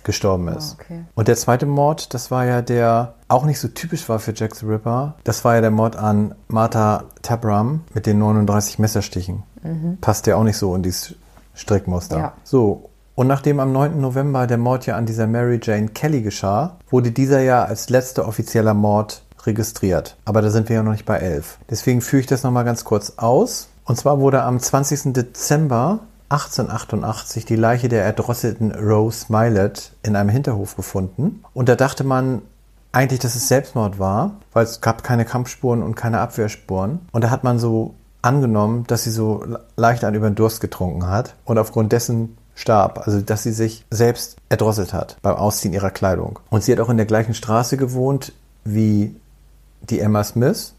gestorben 0.05 0.47
ist. 0.47 0.77
Oh, 0.79 0.81
okay. 0.81 1.05
Und 1.15 1.27
der 1.27 1.35
zweite 1.35 1.65
Mord, 1.65 2.13
das 2.13 2.31
war 2.31 2.45
ja 2.45 2.61
der 2.61 3.15
auch 3.27 3.43
nicht 3.43 3.59
so 3.59 3.67
typisch 3.67 4.07
war 4.07 4.19
für 4.19 4.33
Jack 4.33 4.55
the 4.55 4.65
Ripper. 4.65 5.15
Das 5.25 5.43
war 5.43 5.55
ja 5.55 5.61
der 5.61 5.71
Mord 5.71 5.97
an 5.97 6.35
Martha 6.47 7.03
Tabram 7.21 7.81
mit 7.93 8.05
den 8.05 8.19
39 8.19 8.79
Messerstichen. 8.79 9.43
Mhm. 9.63 9.97
Passt 9.99 10.27
ja 10.27 10.37
auch 10.37 10.43
nicht 10.43 10.57
so 10.57 10.73
in 10.75 10.83
dieses 10.83 11.15
Strickmuster. 11.55 12.17
Ja. 12.17 12.33
So, 12.43 12.89
und 13.15 13.27
nachdem 13.27 13.59
am 13.59 13.71
9. 13.71 13.99
November 13.99 14.45
der 14.45 14.57
Mord 14.57 14.85
ja 14.85 14.95
an 14.95 15.05
dieser 15.05 15.25
Mary 15.25 15.59
Jane 15.61 15.87
Kelly 15.87 16.21
geschah, 16.21 16.77
wurde 16.89 17.11
dieser 17.11 17.41
ja 17.41 17.63
als 17.63 17.89
letzter 17.89 18.27
offizieller 18.27 18.73
Mord 18.73 19.23
registriert. 19.45 20.17
Aber 20.25 20.41
da 20.41 20.49
sind 20.49 20.69
wir 20.69 20.77
ja 20.77 20.83
noch 20.83 20.91
nicht 20.91 21.05
bei 21.05 21.17
11. 21.17 21.59
Deswegen 21.69 22.01
führe 22.01 22.21
ich 22.21 22.27
das 22.27 22.43
nochmal 22.43 22.65
ganz 22.65 22.83
kurz 22.83 23.13
aus. 23.17 23.69
Und 23.85 23.97
zwar 23.97 24.19
wurde 24.19 24.41
am 24.43 24.59
20. 24.59 25.13
Dezember 25.13 25.99
1888 26.29 27.45
die 27.45 27.55
Leiche 27.55 27.87
der 27.87 28.03
erdrosselten 28.03 28.71
Rose 28.71 29.25
Milet 29.29 29.91
in 30.03 30.15
einem 30.15 30.29
Hinterhof 30.29 30.75
gefunden. 30.75 31.43
Und 31.53 31.69
da 31.69 31.75
dachte 31.75 32.03
man 32.03 32.41
eigentlich, 32.91 33.19
dass 33.19 33.35
es 33.35 33.47
Selbstmord 33.47 33.99
war, 33.99 34.35
weil 34.53 34.63
es 34.63 34.81
gab 34.81 35.03
keine 35.03 35.25
Kampfspuren 35.25 35.83
und 35.83 35.95
keine 35.95 36.19
Abwehrspuren. 36.19 36.99
Und 37.11 37.23
da 37.23 37.29
hat 37.29 37.43
man 37.43 37.59
so 37.59 37.93
angenommen, 38.21 38.85
dass 38.87 39.03
sie 39.03 39.11
so 39.11 39.45
leicht 39.75 40.03
an 40.03 40.15
über 40.15 40.29
den 40.29 40.35
Durst 40.35 40.61
getrunken 40.61 41.07
hat 41.07 41.35
und 41.45 41.57
aufgrund 41.57 41.91
dessen 41.91 42.37
starb, 42.55 43.05
also 43.05 43.21
dass 43.21 43.43
sie 43.43 43.51
sich 43.51 43.85
selbst 43.91 44.37
erdrosselt 44.49 44.93
hat 44.93 45.17
beim 45.21 45.35
Ausziehen 45.35 45.73
ihrer 45.73 45.91
Kleidung. 45.91 46.39
Und 46.49 46.63
sie 46.63 46.71
hat 46.71 46.79
auch 46.79 46.89
in 46.89 46.97
der 46.97 47.05
gleichen 47.05 47.33
Straße 47.33 47.77
gewohnt 47.77 48.31
wie 48.63 49.15
die 49.89 49.99
Emma 49.99 50.23
Smith, 50.23 50.73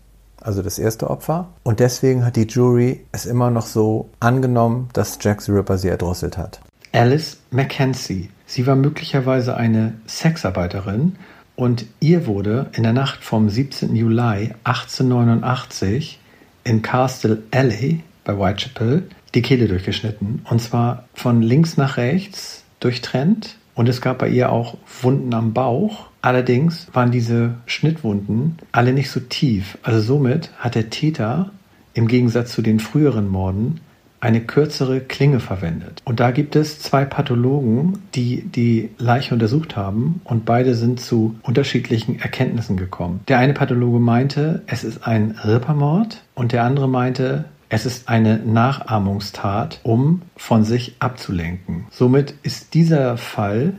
also 0.46 0.62
das 0.62 0.78
erste 0.78 1.10
Opfer. 1.10 1.48
Und 1.64 1.80
deswegen 1.80 2.24
hat 2.24 2.36
die 2.36 2.46
Jury 2.46 3.04
es 3.12 3.26
immer 3.26 3.50
noch 3.50 3.66
so 3.66 4.10
angenommen, 4.20 4.88
dass 4.92 5.18
Jack 5.20 5.42
the 5.42 5.52
Ripper 5.52 5.76
sie 5.76 5.88
erdrosselt 5.88 6.38
hat. 6.38 6.60
Alice 6.92 7.38
Mackenzie. 7.50 8.30
Sie 8.46 8.66
war 8.66 8.76
möglicherweise 8.76 9.56
eine 9.56 9.94
Sexarbeiterin 10.06 11.16
und 11.56 11.86
ihr 12.00 12.26
wurde 12.26 12.70
in 12.74 12.84
der 12.84 12.92
Nacht 12.92 13.24
vom 13.24 13.48
17. 13.50 13.96
Juli 13.96 14.54
1889 14.64 16.20
in 16.64 16.82
Castle 16.82 17.42
Alley 17.50 18.02
bei 18.24 18.38
Whitechapel 18.38 19.08
die 19.34 19.42
Kehle 19.42 19.68
durchgeschnitten. 19.68 20.44
Und 20.48 20.62
zwar 20.62 21.04
von 21.14 21.42
links 21.42 21.76
nach 21.76 21.96
rechts 21.96 22.64
durchtrennt. 22.80 23.56
Und 23.74 23.88
es 23.88 24.00
gab 24.00 24.18
bei 24.18 24.28
ihr 24.28 24.50
auch 24.50 24.76
Wunden 25.02 25.34
am 25.34 25.52
Bauch. 25.52 26.06
Allerdings 26.26 26.88
waren 26.92 27.12
diese 27.12 27.54
Schnittwunden 27.66 28.58
alle 28.72 28.92
nicht 28.92 29.12
so 29.12 29.20
tief. 29.20 29.78
Also 29.84 30.00
somit 30.00 30.50
hat 30.58 30.74
der 30.74 30.90
Täter 30.90 31.52
im 31.94 32.08
Gegensatz 32.08 32.50
zu 32.50 32.62
den 32.62 32.80
früheren 32.80 33.28
Morden 33.28 33.78
eine 34.18 34.40
kürzere 34.40 34.98
Klinge 34.98 35.38
verwendet. 35.38 36.02
Und 36.04 36.18
da 36.18 36.32
gibt 36.32 36.56
es 36.56 36.80
zwei 36.80 37.04
Pathologen, 37.04 38.00
die 38.16 38.42
die 38.42 38.90
Leiche 38.98 39.34
untersucht 39.34 39.76
haben 39.76 40.20
und 40.24 40.44
beide 40.44 40.74
sind 40.74 40.98
zu 40.98 41.36
unterschiedlichen 41.42 42.18
Erkenntnissen 42.18 42.76
gekommen. 42.76 43.20
Der 43.28 43.38
eine 43.38 43.54
Pathologe 43.54 44.00
meinte, 44.00 44.62
es 44.66 44.82
ist 44.82 45.06
ein 45.06 45.38
Rippermord 45.44 46.24
und 46.34 46.50
der 46.50 46.64
andere 46.64 46.88
meinte, 46.88 47.44
es 47.68 47.86
ist 47.86 48.08
eine 48.08 48.38
Nachahmungstat, 48.38 49.78
um 49.84 50.22
von 50.36 50.64
sich 50.64 50.96
abzulenken. 50.98 51.86
Somit 51.90 52.34
ist 52.42 52.74
dieser 52.74 53.16
Fall 53.16 53.74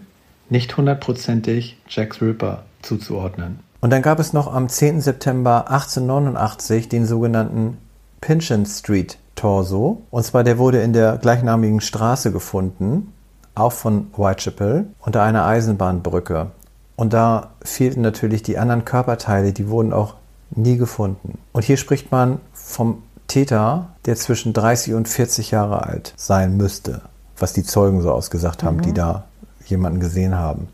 nicht 0.49 0.75
hundertprozentig 0.77 1.77
Jack 1.87 2.21
Ripper 2.21 2.63
zuzuordnen. 2.81 3.59
Und 3.79 3.91
dann 3.91 4.01
gab 4.01 4.19
es 4.19 4.33
noch 4.33 4.51
am 4.53 4.69
10. 4.69 5.01
September 5.01 5.69
1889 5.69 6.89
den 6.89 7.05
sogenannten 7.05 7.77
Pynchon 8.21 8.65
Street 8.65 9.17
Torso. 9.35 10.01
Und 10.09 10.23
zwar 10.23 10.43
der 10.43 10.57
wurde 10.57 10.81
in 10.81 10.93
der 10.93 11.17
gleichnamigen 11.17 11.81
Straße 11.81 12.31
gefunden, 12.31 13.13
auch 13.55 13.71
von 13.71 14.07
Whitechapel, 14.15 14.87
unter 14.99 15.21
einer 15.23 15.45
Eisenbahnbrücke. 15.45 16.51
Und 16.95 17.13
da 17.13 17.51
fehlten 17.61 18.01
natürlich 18.01 18.41
die 18.41 18.57
anderen 18.57 18.83
Körperteile, 18.83 19.53
die 19.53 19.69
wurden 19.69 19.93
auch 19.93 20.15
nie 20.51 20.77
gefunden. 20.77 21.37
Und 21.51 21.63
hier 21.63 21.77
spricht 21.77 22.11
man 22.11 22.39
vom 22.53 23.03
Täter, 23.27 23.89
der 24.05 24.15
zwischen 24.15 24.53
30 24.53 24.95
und 24.95 25.07
40 25.07 25.51
Jahre 25.51 25.85
alt 25.85 26.13
sein 26.15 26.57
müsste, 26.57 27.01
was 27.37 27.53
die 27.53 27.63
Zeugen 27.63 28.01
so 28.01 28.11
ausgesagt 28.11 28.63
haben, 28.63 28.77
mhm. 28.77 28.81
die 28.81 28.93
da 28.93 29.25
jemanden 29.69 29.99
gesehen 29.99 30.35
haben. 30.35 30.67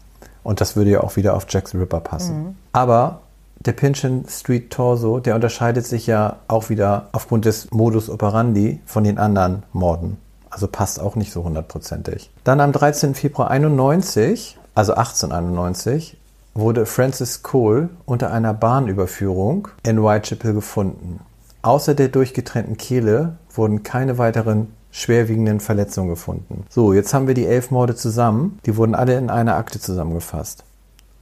Und 0.43 0.61
das 0.61 0.75
würde 0.75 0.91
ja 0.91 1.01
auch 1.01 1.15
wieder 1.15 1.35
auf 1.35 1.45
Jack 1.49 1.69
the 1.69 1.77
Ripper 1.77 2.01
passen. 2.01 2.37
Mhm. 2.37 2.55
Aber 2.73 3.21
der 3.65 3.71
Pinchin 3.71 4.25
Street 4.27 4.71
Torso, 4.71 5.19
der 5.19 5.35
unterscheidet 5.35 5.85
sich 5.85 6.05
ja 6.07 6.37
auch 6.47 6.69
wieder 6.69 7.07
aufgrund 7.13 7.45
des 7.45 7.71
Modus 7.71 8.09
operandi 8.09 8.81
von 8.85 9.03
den 9.03 9.17
anderen 9.17 9.63
Morden. 9.71 10.17
Also 10.49 10.67
passt 10.67 10.99
auch 10.99 11.15
nicht 11.15 11.31
so 11.31 11.43
hundertprozentig. 11.43 12.29
Dann 12.43 12.59
am 12.59 12.71
13. 12.71 13.15
Februar 13.15 13.49
91, 13.49 14.59
also 14.75 14.93
1891, 14.93 16.17
wurde 16.53 16.85
Francis 16.85 17.41
Cole 17.41 17.89
unter 18.05 18.31
einer 18.31 18.53
Bahnüberführung 18.53 19.69
in 19.83 20.03
Whitechapel 20.03 20.53
gefunden. 20.53 21.21
Außer 21.63 21.95
der 21.95 22.09
durchgetrennten 22.09 22.77
Kehle 22.77 23.37
wurden 23.53 23.83
keine 23.83 24.17
weiteren 24.17 24.67
schwerwiegenden 24.93 25.59
Verletzungen 25.59 26.09
gefunden. 26.09 26.65
So, 26.69 26.93
jetzt 26.93 27.13
haben 27.13 27.27
wir 27.27 27.33
die 27.33 27.47
elf 27.47 27.71
Morde 27.71 27.95
zusammen. 27.95 28.59
Die 28.65 28.77
wurden 28.77 28.93
alle 28.93 29.17
in 29.17 29.29
einer 29.29 29.55
Akte 29.55 29.79
zusammengefasst. 29.79 30.63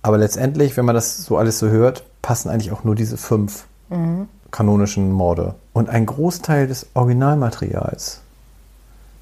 Aber 0.02 0.18
letztendlich, 0.18 0.76
wenn 0.76 0.86
man 0.86 0.94
das 0.94 1.24
so 1.24 1.38
alles 1.38 1.58
so 1.58 1.70
hört, 1.70 2.04
passen 2.22 2.50
eigentlich 2.50 2.74
auch 2.74 2.84
nur 2.84 2.96
diese 2.96 3.16
fünf 3.16 3.66
mhm. 3.90 4.28
kanonischen 4.52 5.12
Morde. 5.12 5.56
Und 5.72 5.90
ein 5.90 6.06
Großteil 6.06 6.68
des 6.68 6.88
Originalmaterials, 6.96 8.20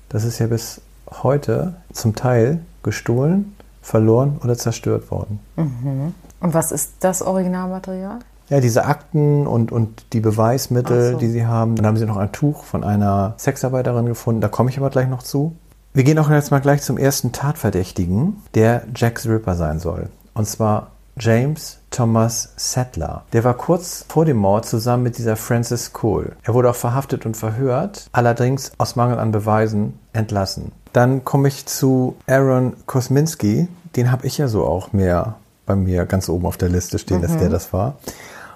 das 0.09 0.23
ist 0.23 0.39
ja 0.39 0.47
bis 0.47 0.81
heute 1.11 1.75
zum 1.93 2.15
Teil 2.15 2.61
gestohlen, 2.81 3.55
verloren 3.83 4.39
oder 4.43 4.57
zerstört 4.57 5.11
worden. 5.11 5.39
Mhm. 5.57 6.15
Und 6.39 6.53
was 6.55 6.71
ist 6.71 6.93
das 7.01 7.21
Originalmaterial? 7.21 8.19
Ja, 8.49 8.59
diese 8.59 8.85
Akten 8.85 9.45
und, 9.47 9.71
und 9.71 10.05
die 10.13 10.19
Beweismittel, 10.19 11.13
so. 11.13 11.17
die 11.17 11.27
sie 11.27 11.45
haben. 11.45 11.75
Dann 11.75 11.85
haben 11.85 11.97
sie 11.97 12.05
noch 12.05 12.17
ein 12.17 12.31
Tuch 12.31 12.63
von 12.63 12.83
einer 12.83 13.35
Sexarbeiterin 13.37 14.05
gefunden. 14.05 14.41
Da 14.41 14.47
komme 14.47 14.69
ich 14.69 14.77
aber 14.77 14.89
gleich 14.89 15.07
noch 15.07 15.23
zu. 15.23 15.55
Wir 15.93 16.03
gehen 16.03 16.19
auch 16.19 16.29
jetzt 16.29 16.51
mal 16.51 16.59
gleich 16.59 16.81
zum 16.81 16.97
ersten 16.97 17.31
Tatverdächtigen, 17.31 18.37
der 18.53 18.83
Jack 18.95 19.19
the 19.19 19.29
Ripper 19.29 19.55
sein 19.55 19.79
soll. 19.79 20.09
Und 20.33 20.47
zwar 20.47 20.91
James 21.19 21.79
Thomas 21.91 22.53
Settler. 22.55 23.23
Der 23.33 23.43
war 23.43 23.53
kurz 23.55 24.05
vor 24.07 24.23
dem 24.25 24.37
Mord 24.37 24.65
zusammen 24.65 25.03
mit 25.03 25.17
dieser 25.17 25.35
Frances 25.35 25.91
Cole. 25.91 26.33
Er 26.43 26.53
wurde 26.53 26.69
auch 26.69 26.75
verhaftet 26.75 27.25
und 27.25 27.35
verhört, 27.35 28.07
allerdings 28.11 28.71
aus 28.77 28.95
Mangel 28.95 29.19
an 29.19 29.31
Beweisen 29.31 29.99
entlassen. 30.13 30.71
Dann 30.93 31.25
komme 31.25 31.49
ich 31.49 31.65
zu 31.65 32.15
Aaron 32.27 32.73
Kosminski. 32.85 33.67
Den 33.95 34.11
habe 34.11 34.27
ich 34.27 34.37
ja 34.37 34.47
so 34.47 34.65
auch 34.65 34.93
mehr 34.93 35.35
bei 35.65 35.75
mir 35.75 36.05
ganz 36.05 36.29
oben 36.29 36.45
auf 36.45 36.57
der 36.57 36.69
Liste 36.69 36.97
stehen, 36.99 37.17
mhm. 37.17 37.21
dass 37.23 37.37
der 37.37 37.49
das 37.49 37.73
war. 37.73 37.97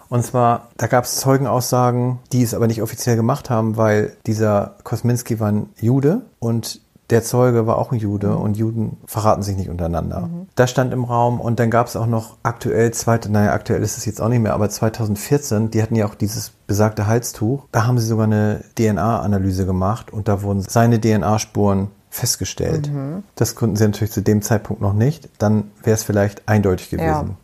Und 0.09 0.23
zwar, 0.23 0.69
da 0.77 0.87
gab 0.87 1.05
es 1.05 1.17
Zeugenaussagen, 1.17 2.19
die 2.31 2.43
es 2.43 2.53
aber 2.53 2.67
nicht 2.67 2.81
offiziell 2.81 3.15
gemacht 3.15 3.49
haben, 3.49 3.77
weil 3.77 4.15
dieser 4.25 4.75
Kosminski 4.83 5.39
war 5.39 5.51
ein 5.51 5.69
Jude 5.79 6.21
und 6.39 6.81
der 7.09 7.23
Zeuge 7.23 7.67
war 7.67 7.77
auch 7.77 7.91
ein 7.91 7.99
Jude 7.99 8.29
mhm. 8.29 8.37
und 8.37 8.57
Juden 8.57 8.97
verraten 9.05 9.43
sich 9.43 9.57
nicht 9.57 9.69
untereinander. 9.69 10.21
Mhm. 10.21 10.47
Das 10.55 10.71
stand 10.71 10.93
im 10.93 11.03
Raum 11.03 11.39
und 11.39 11.59
dann 11.59 11.69
gab 11.69 11.87
es 11.87 11.95
auch 11.95 12.07
noch 12.07 12.37
aktuell, 12.43 12.91
zweite, 12.91 13.31
naja, 13.31 13.53
aktuell 13.53 13.81
ist 13.81 13.97
es 13.97 14.05
jetzt 14.05 14.21
auch 14.21 14.29
nicht 14.29 14.39
mehr, 14.39 14.53
aber 14.53 14.69
2014, 14.69 15.69
die 15.69 15.81
hatten 15.81 15.95
ja 15.95 16.05
auch 16.05 16.15
dieses 16.15 16.51
besagte 16.65 17.07
Halstuch. 17.07 17.65
Da 17.71 17.85
haben 17.85 17.99
sie 17.99 18.07
sogar 18.07 18.25
eine 18.25 18.63
DNA-Analyse 18.77 19.65
gemacht 19.65 20.11
und 20.11 20.27
da 20.27 20.41
wurden 20.41 20.61
seine 20.61 20.99
DNA-Spuren 20.99 21.89
festgestellt. 22.09 22.91
Mhm. 22.91 23.23
Das 23.35 23.55
konnten 23.55 23.75
sie 23.75 23.85
natürlich 23.85 24.11
zu 24.11 24.21
dem 24.21 24.41
Zeitpunkt 24.41 24.81
noch 24.81 24.93
nicht. 24.93 25.29
Dann 25.39 25.71
wäre 25.83 25.95
es 25.95 26.03
vielleicht 26.03 26.47
eindeutig 26.47 26.89
gewesen. 26.89 27.27
Ja. 27.29 27.35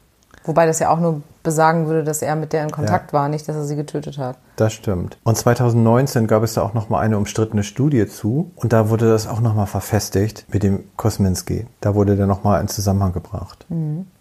Wobei 0.49 0.65
das 0.65 0.79
ja 0.79 0.89
auch 0.89 0.99
nur 0.99 1.21
besagen 1.43 1.85
würde, 1.85 2.03
dass 2.03 2.23
er 2.23 2.35
mit 2.35 2.53
der 2.53 2.63
in 2.63 2.71
Kontakt 2.71 3.13
war, 3.13 3.29
nicht, 3.29 3.47
dass 3.47 3.55
er 3.55 3.65
sie 3.65 3.75
getötet 3.75 4.17
hat. 4.17 4.35
Das 4.55 4.73
stimmt. 4.73 5.19
Und 5.23 5.37
2019 5.37 6.25
gab 6.25 6.41
es 6.41 6.55
da 6.55 6.63
auch 6.63 6.73
noch 6.73 6.89
mal 6.89 7.01
eine 7.01 7.19
umstrittene 7.19 7.61
Studie 7.61 8.07
zu 8.07 8.49
und 8.55 8.73
da 8.73 8.89
wurde 8.89 9.07
das 9.07 9.27
auch 9.27 9.41
noch 9.41 9.53
mal 9.53 9.67
verfestigt 9.67 10.47
mit 10.51 10.63
dem 10.63 10.85
Kosminski. 10.97 11.67
Da 11.81 11.93
wurde 11.93 12.15
der 12.15 12.25
noch 12.25 12.43
mal 12.43 12.59
in 12.59 12.67
Zusammenhang 12.67 13.13
gebracht. 13.13 13.67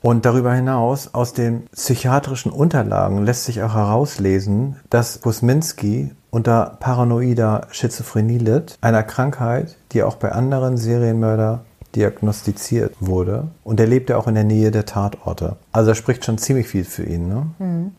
Und 0.03 0.27
darüber 0.27 0.53
hinaus 0.53 1.15
aus 1.15 1.33
den 1.33 1.65
psychiatrischen 1.75 2.53
Unterlagen 2.53 3.25
lässt 3.25 3.45
sich 3.45 3.63
auch 3.63 3.73
herauslesen, 3.73 4.77
dass 4.91 5.23
Kosminski 5.23 6.11
unter 6.29 6.77
paranoider 6.79 7.69
Schizophrenie 7.71 8.37
litt, 8.37 8.77
einer 8.83 9.03
Krankheit, 9.03 9.77
die 9.93 10.03
auch 10.03 10.17
bei 10.17 10.33
anderen 10.33 10.77
Serienmörder 10.77 11.65
diagnostiziert 11.99 12.95
wurde. 13.01 13.49
Und 13.65 13.81
er 13.81 13.87
lebte 13.87 14.17
auch 14.17 14.29
in 14.29 14.35
der 14.35 14.45
Nähe 14.45 14.71
der 14.71 14.87
Tatorte. 14.87 15.57
Also 15.73 15.91
das 15.91 15.99
spricht 15.99 16.25
schon 16.25 16.39
ziemlich 16.39 16.69
viel 16.69 16.85
für 16.85 17.03
ihn. 17.03 17.29
Ne? 17.29 17.47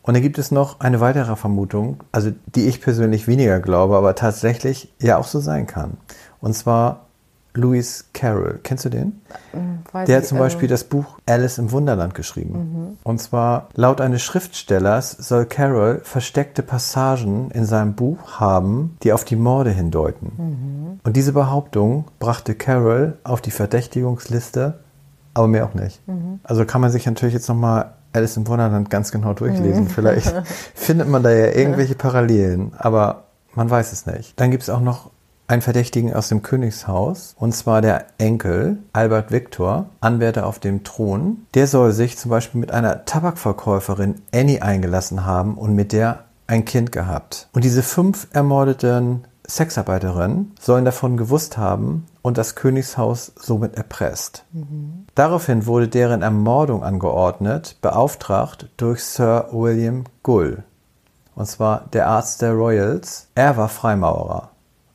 Und 0.02 0.14
dann 0.14 0.22
gibt 0.22 0.38
es 0.38 0.50
noch 0.50 0.80
eine 0.80 1.00
weitere 1.00 1.36
Vermutung, 1.36 2.02
also 2.10 2.32
die 2.54 2.66
ich 2.66 2.80
persönlich 2.80 3.28
weniger 3.28 3.60
glaube, 3.60 3.96
aber 3.96 4.14
tatsächlich 4.14 4.92
ja 5.00 5.18
auch 5.18 5.26
so 5.26 5.40
sein 5.40 5.66
kann. 5.66 5.98
Und 6.40 6.54
zwar 6.54 7.09
Lewis 7.54 8.06
Carroll. 8.12 8.60
Kennst 8.62 8.84
du 8.84 8.88
den? 8.90 9.20
Weiß 9.92 10.06
Der 10.06 10.18
hat 10.18 10.26
zum 10.26 10.36
also- 10.36 10.44
Beispiel 10.44 10.68
das 10.68 10.84
Buch 10.84 11.18
Alice 11.26 11.58
im 11.58 11.72
Wunderland 11.72 12.14
geschrieben. 12.14 12.96
Und 13.02 13.20
zwar 13.20 13.68
laut 13.74 14.00
eines 14.00 14.22
Schriftstellers 14.22 15.10
soll 15.12 15.46
Carroll 15.46 16.00
versteckte 16.04 16.62
Passagen 16.62 17.50
in 17.50 17.64
seinem 17.64 17.94
Buch 17.94 18.38
haben, 18.40 18.96
die 19.02 19.12
auf 19.12 19.24
die 19.24 19.36
Morde 19.36 19.70
hindeuten. 19.70 20.98
Und 21.02 21.16
diese 21.16 21.32
Behauptung 21.32 22.04
brachte 22.18 22.54
Carroll 22.54 23.18
auf 23.24 23.40
die 23.40 23.50
Verdächtigungsliste, 23.50 24.78
aber 25.34 25.48
mehr 25.48 25.64
auch 25.66 25.74
nicht. 25.74 26.00
Also 26.44 26.64
kann 26.64 26.80
man 26.80 26.90
sich 26.90 27.06
natürlich 27.06 27.34
jetzt 27.34 27.48
nochmal 27.48 27.92
Alice 28.12 28.36
im 28.36 28.46
Wunderland 28.46 28.90
ganz 28.90 29.12
genau 29.12 29.34
durchlesen. 29.34 29.88
Vielleicht 29.88 30.32
findet 30.74 31.08
man 31.08 31.22
da 31.22 31.30
ja 31.30 31.46
irgendwelche 31.52 31.94
Parallelen, 31.94 32.72
aber 32.78 33.24
man 33.54 33.68
weiß 33.70 33.92
es 33.92 34.06
nicht. 34.06 34.38
Dann 34.38 34.50
gibt 34.50 34.62
es 34.62 34.70
auch 34.70 34.80
noch 34.80 35.10
einen 35.50 35.62
Verdächtigen 35.62 36.14
aus 36.14 36.28
dem 36.28 36.42
Königshaus, 36.42 37.34
und 37.36 37.52
zwar 37.52 37.82
der 37.82 38.06
Enkel, 38.18 38.78
Albert 38.92 39.32
Victor, 39.32 39.86
Anwärter 40.00 40.46
auf 40.46 40.60
dem 40.60 40.84
Thron. 40.84 41.46
Der 41.54 41.66
soll 41.66 41.92
sich 41.92 42.16
zum 42.16 42.30
Beispiel 42.30 42.60
mit 42.60 42.70
einer 42.70 43.04
Tabakverkäuferin 43.04 44.22
Annie 44.32 44.62
eingelassen 44.62 45.24
haben 45.24 45.58
und 45.58 45.74
mit 45.74 45.92
der 45.92 46.24
ein 46.46 46.64
Kind 46.64 46.92
gehabt. 46.92 47.48
Und 47.52 47.64
diese 47.64 47.82
fünf 47.82 48.28
ermordeten 48.32 49.24
Sexarbeiterinnen 49.48 50.52
sollen 50.60 50.84
davon 50.84 51.16
gewusst 51.16 51.58
haben 51.58 52.06
und 52.22 52.38
das 52.38 52.54
Königshaus 52.54 53.32
somit 53.34 53.74
erpresst. 53.74 54.44
Daraufhin 55.16 55.66
wurde 55.66 55.88
deren 55.88 56.22
Ermordung 56.22 56.84
angeordnet, 56.84 57.76
beauftragt 57.82 58.68
durch 58.76 59.02
Sir 59.02 59.48
William 59.50 60.04
Gull. 60.22 60.62
Und 61.34 61.46
zwar 61.46 61.86
der 61.92 62.06
Arzt 62.06 62.42
der 62.42 62.52
Royals. 62.52 63.28
Er 63.34 63.56
war 63.56 63.68
Freimaurer 63.68 64.49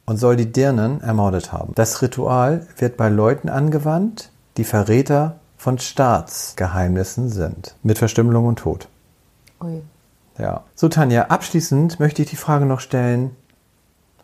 und 0.05 0.17
soll 0.17 0.35
die 0.35 0.51
Dirnen 0.51 1.01
ermordet 1.01 1.51
haben. 1.51 1.73
Das 1.75 2.01
Ritual 2.01 2.67
wird 2.77 2.97
bei 2.97 3.09
Leuten 3.09 3.49
angewandt, 3.49 4.31
die 4.57 4.63
Verräter 4.63 5.37
von 5.57 5.79
Staatsgeheimnissen 5.79 7.29
sind. 7.29 7.75
Mit 7.83 7.97
Verstümmelung 7.97 8.45
und 8.45 8.59
Tod. 8.59 8.87
Ui. 9.61 9.81
Ja. 10.37 10.63
So, 10.75 10.89
Tanja, 10.89 11.25
abschließend 11.25 11.99
möchte 11.99 12.21
ich 12.21 12.29
die 12.29 12.35
Frage 12.35 12.65
noch 12.65 12.81
stellen, 12.81 13.35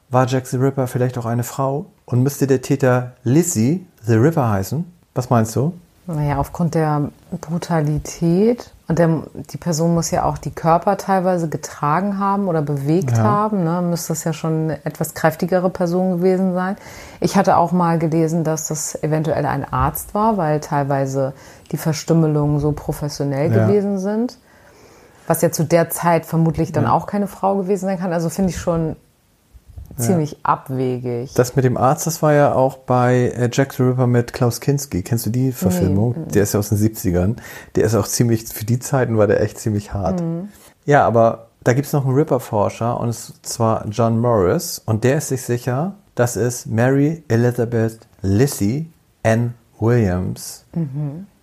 war 0.10 0.28
Jack 0.28 0.46
the 0.48 0.58
Ripper 0.58 0.88
vielleicht 0.88 1.18
auch 1.18 1.26
eine 1.26 1.44
Frau? 1.44 1.86
Und 2.06 2.22
müsste 2.22 2.46
der 2.46 2.62
Täter 2.62 3.14
Lizzie 3.24 3.86
the 4.04 4.16
Ripper 4.16 4.50
heißen? 4.50 4.86
Was 5.14 5.30
meinst 5.30 5.56
du? 5.56 5.74
Naja, 6.06 6.38
aufgrund 6.38 6.76
der 6.76 7.10
Brutalität 7.40 8.72
und 8.92 9.00
der, 9.00 9.22
die 9.54 9.58
Person 9.58 9.94
muss 9.96 10.12
ja 10.12 10.26
auch 10.26 10.38
die 10.38 10.52
Körper 10.52 10.98
teilweise 10.98 11.48
getragen 11.48 12.20
haben 12.20 12.50
oder 12.50 12.62
bewegt 12.62 13.18
Ja. 13.18 13.24
haben. 13.24 13.64
Ne? 13.64 13.82
Müsste 13.82 14.10
das 14.10 14.26
ja 14.26 14.34
schon 14.34 14.64
eine 14.64 14.86
etwas 14.86 15.14
kräftigere 15.14 15.70
Person 15.70 16.18
gewesen 16.18 16.54
sein. 16.54 16.76
Ich 17.22 17.38
hatte 17.38 17.56
auch 17.56 17.72
mal 17.72 17.98
gelesen, 18.00 18.44
dass 18.44 18.68
das 18.68 19.02
eventuell 19.02 19.46
ein 19.46 19.64
Arzt 19.72 20.14
war, 20.14 20.36
weil 20.36 20.60
teilweise 20.60 21.32
die 21.72 21.78
Verstümmelungen 21.78 22.60
so 22.60 22.74
professionell 22.74 23.50
Ja. 23.50 23.66
gewesen 23.66 23.98
sind. 23.98 24.38
Was 25.26 25.42
ja 25.42 25.54
zu 25.54 25.64
der 25.64 25.90
Zeit 25.90 26.26
vermutlich 26.26 26.74
dann 26.74 26.84
Ja. 26.84 26.92
auch 26.92 27.08
keine 27.08 27.28
Frau 27.28 27.56
gewesen 27.56 27.86
sein 27.86 27.98
kann. 27.98 28.12
Also 28.12 28.28
finde 28.28 28.50
ich 28.50 28.58
schon 28.58 28.98
ziemlich 29.98 30.38
abwegig. 30.44 31.34
Das 31.34 31.56
mit 31.56 31.66
dem 31.66 31.78
Arzt, 31.78 32.08
das 32.08 32.22
war 32.22 32.34
ja 32.34 32.54
auch 32.54 32.78
bei 32.78 33.30
äh, 33.36 33.50
Jack 33.52 33.74
the 33.74 33.84
Ripper 33.84 34.08
mit 34.08 34.34
Klaus 34.34 34.60
Kinski. 34.60 35.04
Kennst 35.04 35.26
du 35.26 35.30
die 35.30 35.52
Verfilmung? 35.52 36.28
Der 36.30 36.44
ist 36.44 36.54
ja 36.54 36.60
aus 36.60 36.70
den 36.70 36.78
70ern. 36.78 37.36
Der 37.76 37.86
ist 37.86 37.96
auch 37.96 38.08
ziemlich, 38.08 38.46
für 38.46 38.66
die 38.66 38.80
Zeiten 38.80 39.18
war 39.18 39.28
der 39.28 39.42
echt 39.42 39.60
ziemlich 39.60 39.94
hart. 39.94 40.24
Ja, 40.86 41.06
aber 41.06 41.48
da 41.64 41.74
gibt 41.74 41.88
es 41.88 41.94
noch 41.94 42.06
einen 42.06 42.16
Ripper-Forscher 42.16 43.00
und 43.00 43.14
zwar 43.14 43.88
John 43.88 44.20
Morris 44.20 44.82
und 44.84 45.04
der 45.04 45.18
ist 45.18 45.28
sich 45.28 45.44
sicher, 45.44 45.96
dass 46.16 46.36
es 46.36 46.66
Mary 46.66 47.24
Elizabeth 47.28 48.00
Lissy 48.22 48.90
Ann 49.24 49.54
Williams 49.80 50.66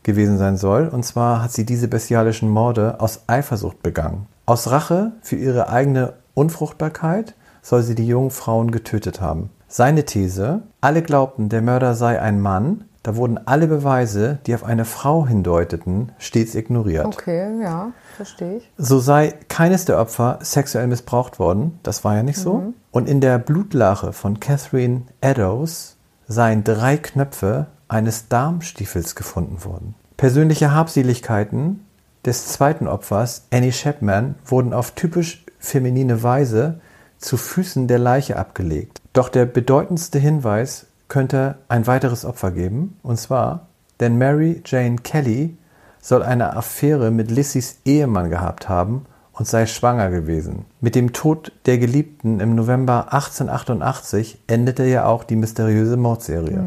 gewesen 0.03 0.39
sein 0.39 0.57
soll. 0.57 0.89
Und 0.89 1.05
zwar 1.05 1.43
hat 1.43 1.53
sie 1.53 1.65
diese 1.65 1.89
bestialischen 1.89 2.49
Morde 2.49 3.01
aus 3.01 3.25
Eifersucht 3.27 3.83
begangen. 3.83 4.27
Aus 4.47 4.71
Rache 4.71 5.13
für 5.23 5.37
ihre 5.37 5.69
eigene 5.69 6.15
Unfruchtbarkeit 6.35 7.35
soll 7.63 7.83
sie 7.83 7.95
die 7.95 8.07
jungen 8.07 8.31
Frauen 8.31 8.71
getötet 8.71 9.21
haben. 9.21 9.51
Seine 9.69 10.05
These, 10.05 10.63
alle 10.81 11.03
glaubten, 11.03 11.49
der 11.49 11.63
Mörder 11.63 11.95
sei 11.95 12.21
ein 12.21 12.41
Mann, 12.41 12.85
da 13.03 13.17
wurden 13.17 13.39
alle 13.47 13.67
Beweise, 13.69 14.39
die 14.47 14.55
auf 14.55 14.65
eine 14.65 14.85
Frau 14.85 15.27
hindeuteten, 15.27 16.13
stets 16.19 16.55
ignoriert. 16.55 17.07
Okay, 17.07 17.63
ja, 17.63 17.93
verstehe 18.17 18.59
ich. 18.59 18.71
So 18.77 18.99
sei 18.99 19.35
keines 19.49 19.85
der 19.85 19.99
Opfer 19.99 20.39
sexuell 20.43 20.87
missbraucht 20.87 21.39
worden, 21.39 21.79
das 21.83 22.05
war 22.05 22.17
ja 22.17 22.23
nicht 22.23 22.39
so. 22.39 22.75
Und 22.91 23.09
in 23.09 23.21
der 23.21 23.39
Blutlache 23.39 24.13
von 24.13 24.41
Catherine 24.41 25.03
Eddowes 25.21 25.97
seien 26.27 26.65
drei 26.65 26.97
Knöpfe 26.97 27.67
eines 27.89 28.29
Darmstiefels 28.29 29.15
gefunden 29.15 29.65
worden. 29.65 29.95
Persönliche 30.17 30.75
Habseligkeiten 30.75 31.87
des 32.27 32.49
zweiten 32.49 32.89
Opfers, 32.89 33.47
Annie 33.51 33.73
Chapman, 33.73 34.35
wurden 34.45 34.73
auf 34.73 34.91
typisch 34.91 35.45
feminine 35.59 36.23
Weise 36.23 36.81
zu 37.19 37.37
Füßen 37.37 37.89
der 37.89 37.99
Leiche 37.99 38.37
abgelegt. 38.37 39.01
Doch 39.13 39.29
der 39.29 39.47
bedeutendste 39.47 40.19
Hinweis 40.19 40.87
könnte 41.09 41.57
ein 41.69 41.87
weiteres 41.87 42.25
Opfer 42.25 42.51
geben, 42.51 42.99
und 43.03 43.19
zwar, 43.19 43.67
denn 44.01 44.19
Mary 44.19 44.63
Jane 44.65 44.97
Kelly 44.97 45.57
soll 46.01 46.23
eine 46.23 46.57
Affäre 46.57 47.11
mit 47.11 47.31
Lissys 47.31 47.79
Ehemann 47.85 48.31
gehabt 48.31 48.69
haben 48.69 49.07
und 49.33 49.47
sei 49.47 49.67
schwanger 49.67 50.11
gewesen. 50.11 50.65
Mit 50.81 50.95
dem 50.95 51.13
Tod 51.13 51.53
der 51.67 51.79
Geliebten 51.79 52.41
im 52.41 52.55
November 52.55 53.13
1888 53.13 54.39
endete 54.47 54.85
ja 54.85 55.07
auch 55.07 55.25
die 55.25 55.37
mysteriöse 55.37 55.97
Mordserie. 55.97 56.65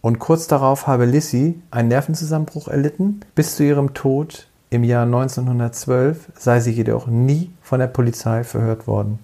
Und 0.00 0.18
kurz 0.18 0.46
darauf 0.46 0.86
habe 0.86 1.04
Lissy 1.04 1.60
einen 1.70 1.88
Nervenzusammenbruch 1.88 2.68
erlitten. 2.68 3.20
Bis 3.34 3.56
zu 3.56 3.64
ihrem 3.64 3.94
Tod 3.94 4.48
im 4.70 4.84
Jahr 4.84 5.04
1912 5.04 6.32
sei 6.36 6.60
sie 6.60 6.72
jedoch 6.72 7.06
nie 7.06 7.50
von 7.60 7.80
der 7.80 7.88
Polizei 7.88 8.44
verhört 8.44 8.86
worden. 8.86 9.18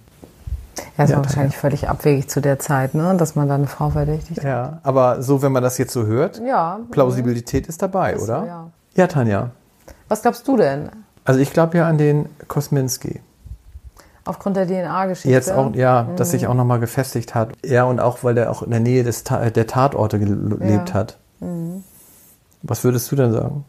Ja, 0.79 0.85
das 1.05 1.11
Ja, 1.11 1.17
wahrscheinlich 1.19 1.57
völlig 1.57 1.88
abwegig 1.88 2.29
zu 2.29 2.41
der 2.41 2.59
Zeit, 2.59 2.95
ne? 2.95 3.14
dass 3.17 3.35
man 3.35 3.49
da 3.49 3.55
eine 3.57 3.67
Frau 3.67 3.91
verdächtigt. 3.91 4.43
Ja, 4.43 4.79
aber 4.83 5.23
so, 5.23 5.43
wenn 5.43 5.53
man 5.53 5.62
das 5.62 5.79
jetzt 5.79 5.93
so 5.93 6.07
hört, 6.07 6.41
Ja. 6.45 6.81
Plausibilität 6.91 7.67
ist 7.67 7.83
dabei, 7.83 8.12
Ist 8.14 8.27
so, 8.27 8.33
oder? 8.33 8.47
ja. 8.47 8.71
ja, 8.95 9.07
Tanja. 9.07 9.51
Was 10.09 10.23
glaubst 10.23 10.47
du 10.49 10.57
denn? 10.57 10.91
Also 11.25 11.41
ich 11.41 11.53
glaube 11.53 11.77
ja 11.79 11.87
an 11.87 11.99
den 11.99 12.29
Kosminski. 12.49 13.21
Aufgrund 14.25 14.57
der 14.57 14.67
DNA-Geschichte? 14.67 15.31
Jetzt 15.31 15.51
auch, 15.51 15.75
ja, 15.75 16.07
dass 16.17 16.33
sich 16.33 16.47
auch 16.47 16.55
nochmal 16.55 16.81
gefestigt 16.81 17.35
hat. 17.35 17.51
Ja, 17.64 17.85
und 17.85 17.99
auch, 18.01 18.25
weil 18.25 18.35
der 18.35 18.51
auch 18.51 18.62
in 18.62 18.71
der 18.71 18.81
Nähe 18.81 19.03
des 19.03 19.25
Ta 19.25 19.49
der 19.51 19.67
Tatorte 19.67 20.19
gelebt 20.19 20.91
Ja. 20.91 20.95
hat. 20.95 21.17
Was 22.62 22.85
würdest 22.85 23.11
du 23.11 23.17
denn 23.17 23.33
sagen? 23.33 23.64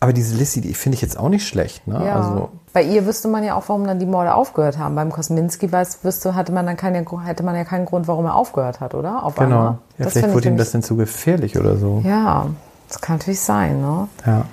Aber 0.00 0.12
diese 0.12 0.36
Lissy, 0.36 0.60
die 0.60 0.74
finde 0.74 0.96
ich 0.96 1.02
jetzt 1.02 1.18
auch 1.18 1.28
nicht 1.28 1.46
schlecht, 1.46 1.86
ne? 1.86 2.04
Ja. 2.04 2.16
Also, 2.16 2.48
Bei 2.72 2.82
ihr 2.82 3.06
wüsste 3.06 3.28
man 3.28 3.42
ja 3.44 3.54
auch, 3.54 3.68
warum 3.68 3.86
dann 3.86 3.98
die 3.98 4.06
Morde 4.06 4.34
aufgehört 4.34 4.78
haben. 4.78 4.94
Beim 4.94 5.10
Kosminski 5.10 5.70
weiß, 5.70 6.00
wüsste, 6.02 6.34
hatte 6.34 6.52
man 6.52 6.66
dann 6.66 6.76
keine, 6.76 7.04
hätte 7.24 7.42
man 7.42 7.54
ja 7.54 7.64
keinen 7.64 7.86
Grund, 7.86 8.06
warum 8.08 8.26
er 8.26 8.34
aufgehört 8.34 8.80
hat, 8.80 8.94
oder? 8.94 9.24
Auf 9.24 9.36
genau. 9.36 9.44
einmal. 9.56 9.78
Ja, 9.98 10.04
Das 10.04 10.12
vielleicht 10.12 10.34
wurde 10.34 10.48
ihm 10.48 10.56
das 10.56 10.72
denn 10.72 10.82
zu 10.82 10.96
gefährlich 10.96 11.58
oder 11.58 11.76
so. 11.76 12.02
Ja, 12.04 12.46
das 12.88 13.00
kann 13.00 13.16
natürlich 13.16 13.40
sein, 13.40 13.80
ne? 13.80 14.08
Ja. 14.26 14.44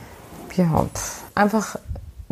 Ja, 0.56 0.86
pff, 0.94 1.24
einfach 1.36 1.78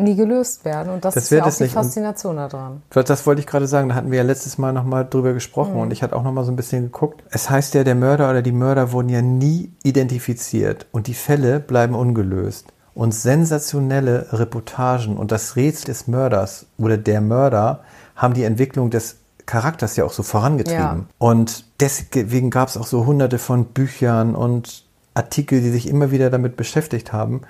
nie 0.00 0.16
gelöst 0.16 0.64
werden. 0.64 0.92
Und 0.92 1.04
das, 1.04 1.14
Das 1.14 1.24
ist 1.24 1.30
ja 1.30 1.44
auch 1.44 1.54
die 1.54 1.64
nicht. 1.64 1.72
Faszination 1.72 2.36
daran. 2.36 2.82
Das 2.90 3.26
wollte 3.26 3.40
ich 3.40 3.46
gerade 3.46 3.66
sagen, 3.66 3.90
da 3.90 3.94
hatten 3.94 4.10
wir 4.10 4.18
ja 4.18 4.24
letztes 4.24 4.58
Mal 4.58 4.72
nochmal 4.72 5.06
drüber 5.08 5.32
gesprochen 5.32 5.76
und 5.76 5.92
ich 5.92 6.02
hatte 6.02 6.16
auch 6.16 6.22
nochmal 6.22 6.44
so 6.44 6.52
ein 6.52 6.56
bisschen 6.56 6.84
geguckt. 6.84 7.22
Es 7.30 7.50
heißt 7.50 7.74
ja, 7.74 7.84
der 7.84 7.94
Mörder 7.94 8.30
oder 8.30 8.42
die 8.42 8.52
Mörder 8.52 8.92
wurden 8.92 9.08
ja 9.08 9.22
nie 9.22 9.72
identifiziert 9.82 10.86
und 10.92 11.06
die 11.06 11.14
Fälle 11.14 11.60
bleiben 11.60 11.94
ungelöst. 11.94 12.72
Und 12.94 13.12
sensationelle 13.14 14.26
Reportagen 14.32 15.16
und 15.16 15.32
das 15.32 15.56
Rätsel 15.56 15.86
des 15.86 16.06
Mörders 16.06 16.66
oder 16.78 16.96
der 16.98 17.20
Mörder 17.20 17.80
haben 18.16 18.34
die 18.34 18.44
Entwicklung 18.44 18.90
des 18.90 19.16
Charakters 19.46 19.96
ja 19.96 20.04
auch 20.04 20.12
so 20.12 20.22
vorangetrieben. 20.22 20.78
Ja. 20.80 21.04
Und 21.18 21.64
deswegen 21.80 22.50
gab 22.50 22.68
es 22.68 22.76
auch 22.76 22.86
so 22.86 23.06
hunderte 23.06 23.38
von 23.38 23.66
Büchern 23.66 24.34
und 24.34 24.84
Artikel, 25.14 25.60
die 25.60 25.70
sich 25.70 25.88
immer 25.88 26.10
wieder 26.10 26.30
damit 26.30 26.56
beschäftigt 26.56 27.12
haben. 27.12 27.42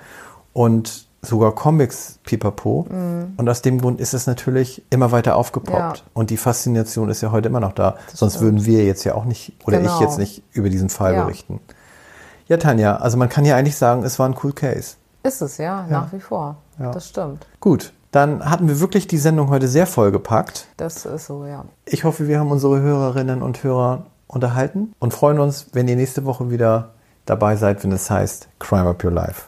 Und 0.53 1.07
sogar 1.21 1.53
Comics 1.53 2.19
pipapo. 2.23 2.87
Und 3.37 3.47
aus 3.47 3.61
dem 3.61 3.79
Grund 3.79 4.01
ist 4.01 4.13
es 4.15 4.25
natürlich 4.25 4.81
immer 4.89 5.11
weiter 5.11 5.35
aufgepoppt. 5.35 5.97
Ja. 5.97 6.03
Und 6.13 6.31
die 6.31 6.37
Faszination 6.37 7.09
ist 7.09 7.21
ja 7.21 7.31
heute 7.31 7.49
immer 7.49 7.59
noch 7.59 7.73
da. 7.73 7.97
Sonst 8.11 8.39
würden 8.41 8.65
wir 8.65 8.83
jetzt 8.85 9.03
ja 9.03 9.13
auch 9.13 9.25
nicht, 9.25 9.53
oder 9.65 9.77
Genau. 9.79 9.95
ich 9.95 10.01
jetzt 10.01 10.17
nicht 10.17 10.41
über 10.53 10.69
diesen 10.69 10.89
Fall 10.89 11.13
Ja. 11.13 11.23
berichten. 11.25 11.59
Ja, 12.47 12.57
Tanja, 12.57 12.97
also 12.97 13.17
man 13.17 13.29
kann 13.29 13.45
ja 13.45 13.55
eigentlich 13.55 13.77
sagen, 13.77 14.03
es 14.03 14.17
war 14.17 14.27
ein 14.27 14.35
cool 14.43 14.51
Case. 14.53 14.95
Ist 15.23 15.41
es, 15.41 15.57
ja, 15.57 15.85
nach 15.89 16.11
wie 16.13 16.19
vor. 16.19 16.57
Ja. 16.79 16.91
Das 16.91 17.09
stimmt. 17.09 17.45
Gut, 17.59 17.93
dann 18.11 18.49
hatten 18.49 18.67
wir 18.67 18.79
wirklich 18.79 19.07
die 19.07 19.17
Sendung 19.17 19.49
heute 19.49 19.67
sehr 19.67 19.87
vollgepackt. 19.87 20.67
Das 20.77 21.05
ist 21.05 21.27
so, 21.27 21.45
ja. 21.45 21.65
Ich 21.85 22.03
hoffe, 22.03 22.27
wir 22.27 22.39
haben 22.39 22.51
unsere 22.51 22.81
Hörerinnen 22.81 23.41
und 23.41 23.63
Hörer 23.63 24.05
unterhalten 24.27 24.93
und 24.99 25.13
freuen 25.13 25.39
uns, 25.39 25.67
wenn 25.73 25.87
ihr 25.87 25.95
nächste 25.95 26.25
Woche 26.25 26.49
wieder 26.49 26.91
dabei 27.25 27.55
seid, 27.55 27.83
wenn 27.83 27.91
es 27.91 28.09
heißt 28.09 28.49
Crime 28.59 28.89
Up 28.89 29.03
Your 29.03 29.11
Life. 29.11 29.43